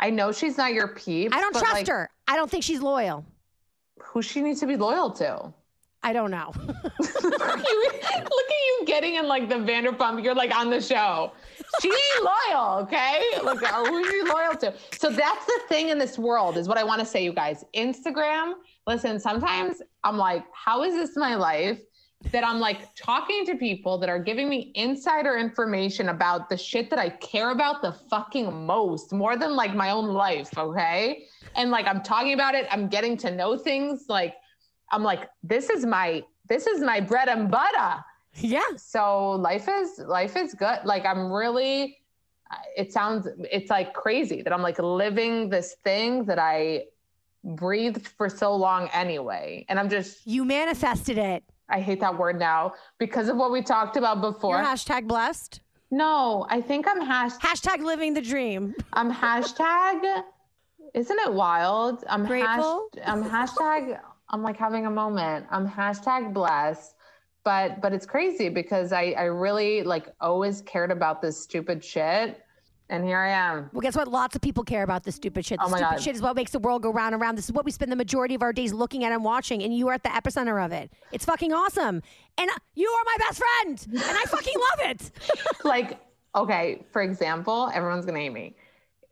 [0.00, 1.34] I know she's not your peeps.
[1.36, 2.08] I don't but, trust like, her.
[2.26, 3.24] I don't think she's loyal.
[3.98, 5.52] Who she needs to be loyal to?
[6.02, 6.52] I don't know.
[6.98, 10.22] look at you getting in like the Vanderpump.
[10.22, 11.32] You're like on the show.
[11.80, 11.92] She
[12.22, 13.22] loyal, okay?
[13.42, 14.74] Look, uh, who's she loyal to?
[14.98, 17.64] So that's the thing in this world, is what I want to say, you guys.
[17.74, 18.54] Instagram,
[18.86, 21.80] listen, sometimes I'm like, how is this my life?
[22.32, 26.88] That I'm like talking to people that are giving me insider information about the shit
[26.90, 31.26] that I care about the fucking most, more than like my own life, okay?
[31.54, 34.06] And like I'm talking about it, I'm getting to know things.
[34.08, 34.34] Like,
[34.90, 38.04] I'm like, this is my this is my bread and butter
[38.38, 38.60] yeah.
[38.76, 41.96] so life is life is good like i'm really
[42.76, 46.84] it sounds it's like crazy that i'm like living this thing that i
[47.42, 51.42] breathed for so long anyway and i'm just You manifested it.
[51.68, 55.60] i hate that word now because of what we talked about before You're hashtag blessed.
[55.90, 58.74] no i think i'm hash Hashtag living the dream.
[58.92, 60.22] i'm hashtag
[60.94, 62.88] isn't it wild i'm hash, Grateful?
[63.04, 63.98] i'm hashtag
[64.30, 66.94] i'm like having a moment i'm hashtag blessed
[67.44, 72.40] but but it's crazy because i i really like always cared about this stupid shit
[72.88, 74.06] and here i am Well, guess what?
[74.06, 75.58] Lots of people care about this stupid shit.
[75.60, 76.02] Oh my stupid God.
[76.02, 77.36] shit is what makes the world go round and round.
[77.36, 79.76] This is what we spend the majority of our days looking at and watching, and
[79.76, 80.92] you are at the epicenter of it.
[81.10, 82.00] It's fucking awesome.
[82.38, 85.10] And uh, you are my best friend, and I fucking love it.
[85.64, 85.98] like
[86.36, 88.54] okay for example everyone's gonna hate me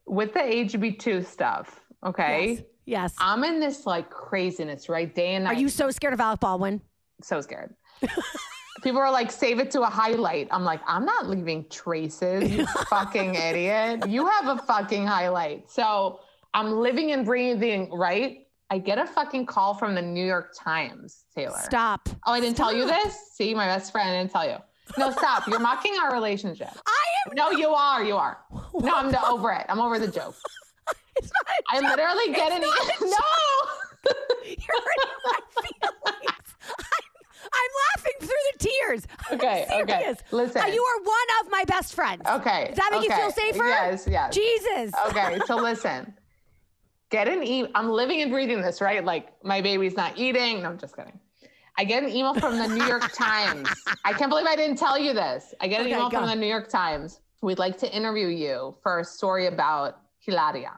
[0.07, 2.53] with the hb2 stuff Okay.
[2.53, 2.63] Yes.
[2.87, 3.15] Yes.
[3.19, 5.13] I'm in this like craziness, right?
[5.15, 5.57] Day and night.
[5.57, 6.81] Are you so scared of Alec Baldwin?
[7.23, 7.75] so scared?
[8.83, 10.49] People are like, save it to a highlight.
[10.51, 14.07] I'm like, I'm not leaving traces, you fucking idiot.
[14.09, 15.71] You have a fucking highlight.
[15.71, 16.21] So
[16.53, 18.47] I'm living and breathing, right?
[18.71, 21.61] I get a fucking call from the New York Times, Taylor.
[21.63, 22.09] Stop.
[22.27, 23.17] Oh, I didn't tell you this?
[23.35, 24.57] See, my best friend, I didn't tell you.
[24.99, 25.47] No, stop.
[25.49, 26.69] You're mocking our relationship.
[26.87, 27.37] I am.
[27.37, 28.05] No, you are.
[28.05, 28.39] You are.
[28.75, 29.65] No, I'm over it.
[29.69, 30.37] I'm over the joke.
[31.25, 31.47] It's not.
[31.49, 31.91] a I joke.
[31.99, 34.11] literally get an not a e- No.
[34.45, 36.47] You're hurting my feelings.
[36.67, 39.07] I'm, I'm laughing through the tears.
[39.31, 39.99] I'm Okay, okay.
[40.03, 40.19] serious.
[40.31, 40.63] Listen.
[40.63, 42.23] Uh, you are one of my best friends.
[42.29, 42.67] Okay.
[42.69, 43.67] Does that make you feel safer?
[43.67, 44.35] Yes, yes.
[44.35, 44.93] Jesus.
[45.09, 46.15] Okay, so listen.
[47.11, 49.05] Get an e I'm living and breathing this, right?
[49.05, 50.63] Like my baby's not eating.
[50.63, 51.19] No, I'm just kidding.
[51.77, 53.69] I get an email from the New York Times.
[54.05, 55.55] I can't believe I didn't tell you this.
[55.61, 56.19] I get an Okay, email go.
[56.19, 57.21] from the New York Times.
[57.43, 60.73] We'd like to interview you for a story about Hilaria.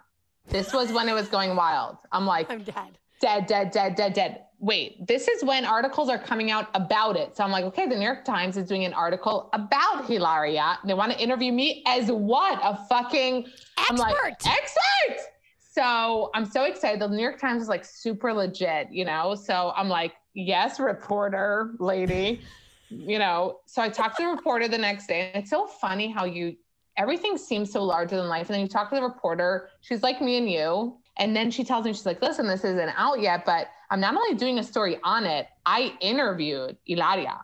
[0.49, 1.97] This was when it was going wild.
[2.13, 2.99] I'm like, I'm dead.
[3.21, 4.43] dead, dead, dead, dead, dead.
[4.59, 7.37] Wait, this is when articles are coming out about it.
[7.37, 10.79] So I'm like, okay, the New York Times is doing an article about Hilaria.
[10.85, 12.59] They want to interview me as what?
[12.63, 14.49] A fucking I'm like, Expert.
[14.49, 15.27] expert.
[15.73, 17.03] So I'm so excited.
[17.03, 19.35] The New York Times is like super legit, you know?
[19.35, 22.41] So I'm like, yes, reporter lady,
[22.89, 23.59] you know?
[23.67, 25.33] So I talked to the reporter the next day.
[25.35, 26.57] And it's so funny how you,
[26.97, 28.49] everything seems so larger than life.
[28.49, 30.99] And then you talk to the reporter, she's like me and you.
[31.19, 34.15] And then she tells me, she's like, listen, this isn't out yet, but I'm not
[34.15, 37.41] only doing a story on it, I interviewed Hilaria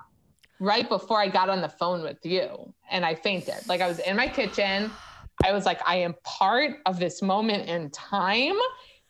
[0.61, 3.67] right before I got on the phone with you and I fainted.
[3.67, 4.91] Like I was in my kitchen.
[5.43, 8.55] I was like, I am part of this moment in time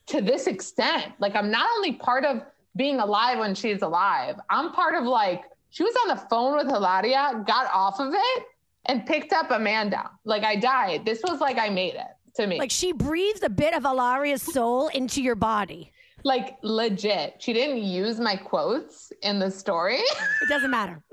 [0.07, 1.13] to this extent.
[1.19, 2.43] Like I'm not only part of
[2.77, 6.69] being alive when she's alive, I'm part of like, she was on the phone with
[6.69, 8.45] Hilaria, got off of it,
[8.87, 10.11] and picked up Amanda.
[10.25, 11.05] Like I died.
[11.05, 12.59] This was like I made it to me.
[12.59, 15.93] Like she breathed a bit of Hilaria's soul into your body.
[16.25, 17.37] like legit.
[17.41, 19.97] She didn't use my quotes in the story.
[19.99, 21.03] It doesn't matter.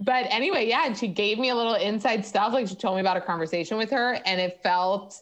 [0.00, 2.52] But anyway, yeah, and she gave me a little inside stuff.
[2.52, 5.18] Like she told me about a conversation with her, and it felt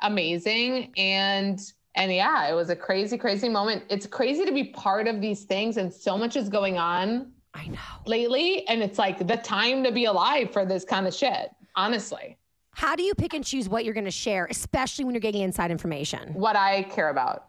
[0.00, 0.92] amazing.
[0.96, 1.60] And
[1.94, 3.82] and yeah, it was a crazy, crazy moment.
[3.90, 7.66] It's crazy to be part of these things, and so much is going on I
[7.66, 7.78] know.
[8.06, 8.66] lately.
[8.68, 11.50] And it's like the time to be alive for this kind of shit.
[11.74, 12.36] Honestly,
[12.72, 15.42] How do you pick and choose what you're going to share, especially when you're getting
[15.42, 16.32] inside information?
[16.34, 17.48] what I care about.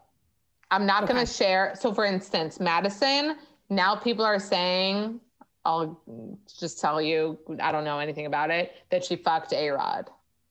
[0.70, 1.74] I'm not going to share.
[1.78, 3.36] So, for instance, Madison,
[3.70, 5.20] now people are saying,
[5.64, 6.00] I'll
[6.58, 10.10] just tell you, I don't know anything about it, that she fucked A Rod.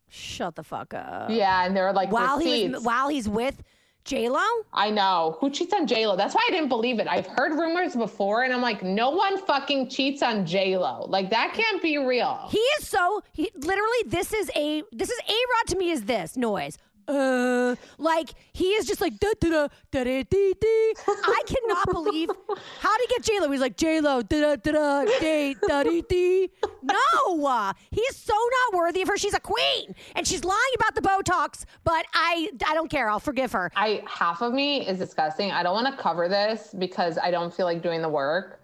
[0.10, 1.30] Shut the fuck up.
[1.30, 3.62] Yeah, and there were like While he was while he's with
[4.06, 4.44] J Lo,
[4.74, 5.38] I know.
[5.40, 6.16] Who cheats on J-Lo?
[6.18, 7.08] That's why I didn't believe it.
[7.08, 11.06] I've heard rumors before and I'm like, no one fucking cheats on J-Lo.
[11.08, 12.48] Like that can't be real.
[12.52, 14.04] he is so he literally.
[14.08, 15.92] This is a this is a Rod to me.
[15.92, 16.78] Is this noise?
[17.08, 20.94] Uh, like he is just like da da da da da dee dee.
[21.08, 22.30] I cannot believe
[22.80, 23.52] how did he get J Lo?
[23.52, 26.50] He's like J Lo da da da da da da dee dee.
[26.82, 29.18] No, uh, he is so not worthy of her.
[29.18, 31.66] She's a queen, and she's lying about the Botox.
[31.84, 33.10] But I I don't care.
[33.10, 33.72] I'll forgive her.
[33.76, 35.52] I half of me is disgusting.
[35.52, 38.60] I don't want to cover this because I don't feel like doing the work.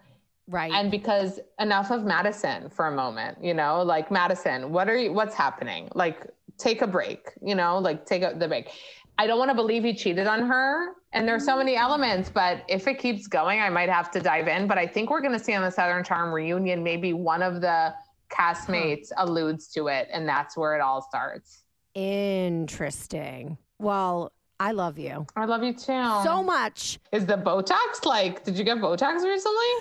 [0.50, 0.72] Right.
[0.72, 5.12] And because enough of Madison for a moment, you know, like Madison, what are you
[5.12, 5.88] what's happening?
[5.94, 6.26] Like
[6.60, 8.70] take a break, you know, like take a, the break.
[9.18, 10.94] I don't want to believe he cheated on her.
[11.12, 14.48] And there's so many elements, but if it keeps going, I might have to dive
[14.48, 14.66] in.
[14.66, 17.60] But I think we're going to see on the Southern Charm reunion, maybe one of
[17.60, 17.92] the
[18.30, 19.28] castmates hmm.
[19.28, 20.08] alludes to it.
[20.12, 21.64] And that's where it all starts.
[21.94, 23.58] Interesting.
[23.78, 26.20] Well, I love you I love you too.
[26.22, 26.98] so much.
[27.12, 29.72] Is the Botox like, did you get Botox recently?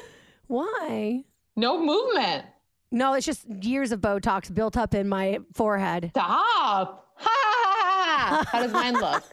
[0.47, 1.23] Why?
[1.55, 2.45] No movement.
[2.91, 6.09] No, it's just years of Botox built up in my forehead.
[6.11, 7.07] Stop.
[7.17, 8.45] Ha.
[8.51, 9.23] How does mine look?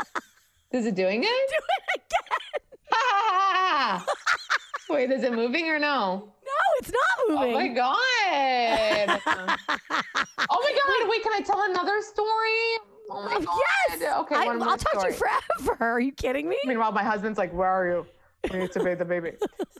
[0.72, 1.26] Is it doing it?
[1.50, 1.56] Do
[1.94, 2.78] it again.
[2.92, 4.04] Ha.
[4.90, 6.32] Wait, is it moving or no?
[6.44, 7.54] No, it's not moving.
[7.54, 7.96] Oh my god.
[10.50, 11.08] oh my god.
[11.10, 12.76] Wait, can I tell another story?
[13.10, 13.58] Oh my god.
[13.90, 14.18] Yes.
[14.20, 15.76] Okay, I, one more will talk to you forever.
[15.80, 16.58] Are you kidding me?
[16.66, 18.06] Meanwhile, my husband's like, "Where are you?
[18.52, 19.32] We need to bathe the baby."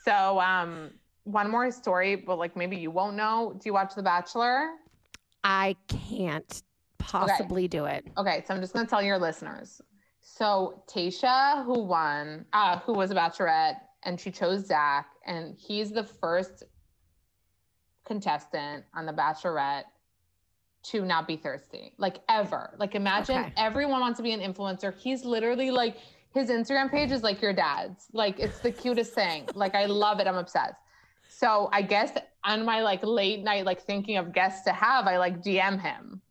[0.04, 0.90] so, um,
[1.26, 3.52] one more story, but like maybe you won't know.
[3.54, 4.70] Do you watch The Bachelor?
[5.44, 6.62] I can't
[6.98, 8.06] possibly do it.
[8.16, 9.80] Okay, so I'm just gonna tell your listeners.
[10.20, 15.90] So Tayshia, who won, uh, who was a bachelorette, and she chose Zac, and he's
[15.90, 16.64] the first
[18.04, 19.84] contestant on the Bachelorette
[20.84, 22.74] to not be thirsty, like ever.
[22.78, 23.52] Like imagine Okay.
[23.56, 24.96] everyone wants to be an influencer.
[24.96, 25.96] He's literally like
[26.32, 28.06] his Instagram page is like your dad's.
[28.12, 29.48] Like it's the cutest thing.
[29.54, 30.26] Like I love it.
[30.28, 30.76] I'm obsessed.
[31.38, 32.12] So I guess
[32.44, 36.22] on my like late night, like thinking of guests to have, I like DM him.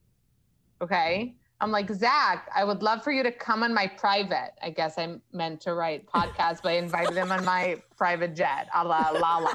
[0.81, 1.35] Okay.
[1.61, 4.53] I'm like, Zac, I would love for you to come on my private.
[4.63, 8.67] I guess I meant to write podcast, but I invited him on my private jet.
[8.73, 9.53] A la la la.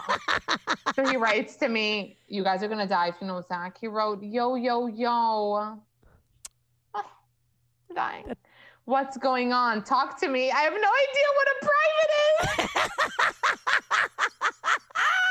[0.94, 3.76] so he writes to me, You guys are gonna die if you know Zac.
[3.80, 5.80] He wrote, Yo, yo, yo.
[6.94, 7.04] Ah,
[7.88, 8.32] I'm dying.
[8.84, 9.82] What's going on?
[9.82, 10.52] Talk to me.
[10.52, 12.90] I have no idea what a private is.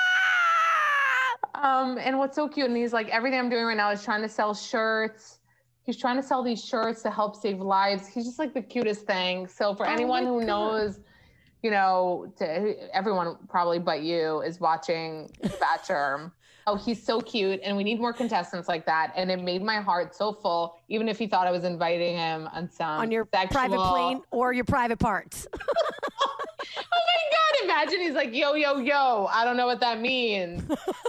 [1.64, 4.22] um, and what's so cute, and he's like, everything I'm doing right now is trying
[4.22, 5.40] to sell shirts.
[5.84, 8.08] He's trying to sell these shirts to help save lives.
[8.08, 9.48] He's just like the cutest thing.
[9.48, 10.48] So for Oh anyone who God.
[10.48, 11.00] knows,
[11.64, 16.32] you know, to, everyone probably but you is watching The Bachelor.
[16.68, 19.12] oh, he's so cute, and we need more contestants like that.
[19.16, 22.48] And it made my heart so full, even if he thought I was inviting him
[22.54, 25.48] on some on your sexual- private plane or your private parts.
[26.78, 27.64] Oh my god!
[27.64, 29.28] Imagine he's like, yo, yo, yo.
[29.32, 30.64] I don't know what that means,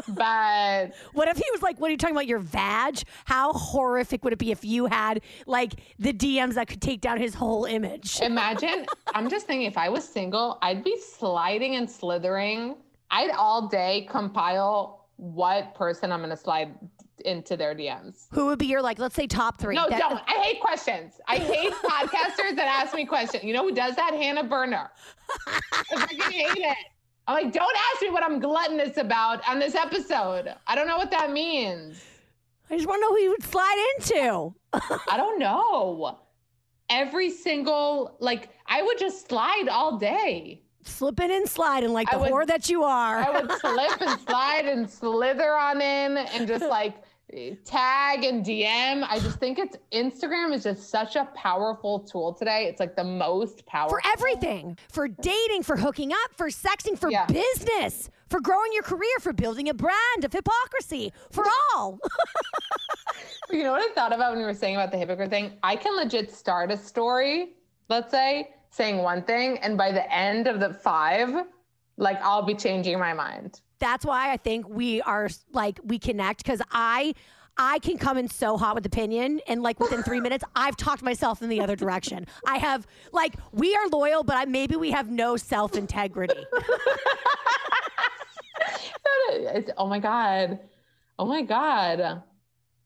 [0.09, 2.27] but What if he was like, "What are you talking about?
[2.27, 3.03] Your vag?
[3.25, 7.19] How horrific would it be if you had like the DMs that could take down
[7.19, 8.87] his whole image?" imagine.
[9.15, 12.77] I'm just thinking, if I was single, I'd be sliding and slithering.
[13.11, 16.75] I'd all day compile what person I'm gonna slide
[17.23, 18.27] into their DMs.
[18.33, 19.75] Who would be your like, let's say top three?
[19.75, 20.21] No, That- don't.
[20.27, 21.15] I hate questions.
[21.27, 23.45] I hate podcasters that ask me questions.
[23.45, 24.13] You know who does that?
[24.15, 24.91] Hannah Berner.
[25.47, 25.61] I
[25.91, 26.77] fucking hate it.
[27.27, 30.53] I'm like, don't ask me what I'm gluttonous about on this episode.
[30.67, 32.03] I don't know what that means.
[32.71, 34.55] I just want to know who you would slide into.
[34.73, 36.19] I don't know.
[36.89, 40.63] Every single, like, I would just slide all day.
[40.83, 43.19] Slipping and sliding like the would- whore that you are.
[43.19, 46.95] I would slip and slide and slither on in and just like
[47.65, 49.07] tag and DM.
[49.09, 52.67] I just think it's Instagram is just such a powerful tool today.
[52.67, 53.99] It's like the most powerful.
[53.99, 57.27] for everything for dating, for hooking up, for sexting, for Yeah.
[57.27, 61.99] business, for growing your career, for building a brand of hypocrisy, for all.
[63.51, 65.55] You know what I thought about when you were saying about the hypocrite thing?
[65.65, 67.55] I can legit start a story,
[67.89, 71.47] let's say, saying one thing, and by the end of the five,
[71.97, 73.61] like I'll be changing my mind.
[73.81, 77.15] That's why I think we are like we connect because I.
[77.63, 81.03] I can come in so hot with opinion, and like within three minutes, I've talked
[81.03, 82.27] myself in the other direction.
[82.47, 86.43] I have like we are loyal, but I, maybe we have no self integrity.
[89.77, 90.59] Oh my God.
[91.19, 92.23] Oh my God.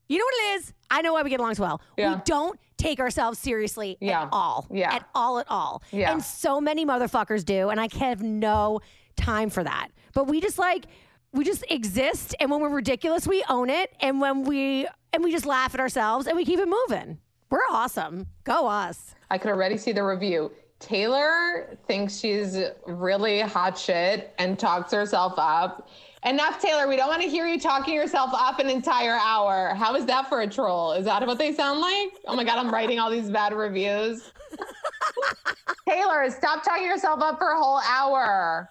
[0.09, 0.73] You know what it is?
[0.91, 1.81] I know why we get along so well.
[1.97, 2.17] Yeah.
[2.17, 4.23] We don't take ourselves seriously Yeah.
[4.25, 4.67] at all.
[4.71, 4.95] Yeah.
[4.95, 5.83] At all, at all.
[5.91, 6.13] Yeah.
[6.13, 7.71] And so many motherfuckers do.
[7.71, 8.81] And I have no
[9.17, 9.89] time for that.
[10.13, 10.87] But we just like,
[11.33, 12.35] we just exist.
[12.41, 13.93] And when we're ridiculous, we own it.
[14.01, 17.19] And when we, and we just laugh at ourselves and we keep it moving.
[17.51, 18.27] We're awesome.
[18.45, 19.15] Go us.
[19.31, 20.51] I could already see the review.
[20.81, 25.89] Taylor thinks she's really hot shit and talks herself up.
[26.25, 26.89] Enough, Taylor.
[26.89, 29.75] We don't want to hear you talking yourself up an entire hour.
[29.75, 30.93] How is that for a troll?
[30.93, 32.13] Is that what they sound like?
[32.27, 34.33] Oh my God, I'm writing all these bad reviews.
[35.89, 38.71] Taylor, stop talking yourself up for a whole hour.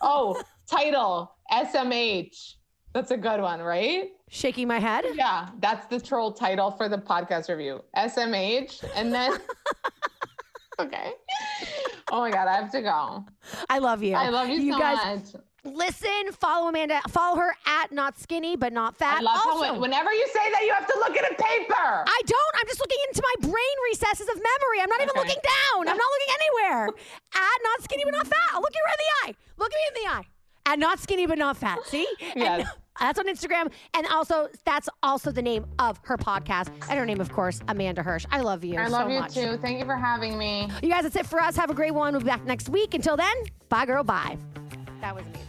[0.00, 2.54] Oh, title SMH.
[2.94, 4.08] That's a good one, right?
[4.30, 5.04] Shaking my head.
[5.14, 7.82] Yeah, that's the troll title for the podcast review.
[7.96, 8.84] SMH.
[8.94, 9.38] And then,
[10.78, 11.12] okay.
[12.10, 13.24] Oh my God, I have to go.
[13.68, 14.14] I love you.
[14.14, 15.42] I love you, so guys, much.
[15.64, 19.18] Listen, follow Amanda, follow her at not skinny, but not fat.
[19.18, 21.74] I love also, when- whenever you say that, you have to look at a paper.
[22.06, 22.54] I don't.
[22.60, 24.80] I'm just looking into my brain recesses of memory.
[24.82, 25.20] I'm not even Okay.
[25.20, 25.88] looking down.
[25.88, 26.86] I'm not looking anywhere.
[27.34, 28.36] At not skinny but not fat.
[28.52, 29.36] I'll look you right in the eye.
[29.58, 30.24] Look at me in the eye.
[30.72, 31.78] At not skinny but not fat.
[31.86, 32.06] See?
[32.20, 32.68] And Yes.
[33.00, 33.70] that's on Instagram.
[33.94, 36.68] And also, that's also the name of her podcast.
[36.90, 38.26] And her name, of course, Amanda Hirsch.
[38.30, 38.76] I love you.
[38.78, 39.34] I love so you much.
[39.34, 39.56] too.
[39.58, 40.68] Thank you for having me.
[40.82, 41.56] You guys, that's it for us.
[41.56, 42.12] Have a great one.
[42.12, 42.94] We'll be back next week.
[42.94, 43.34] Until then,
[43.68, 44.02] bye, girl.
[44.04, 44.36] Bye.
[45.00, 45.47] That was amazing.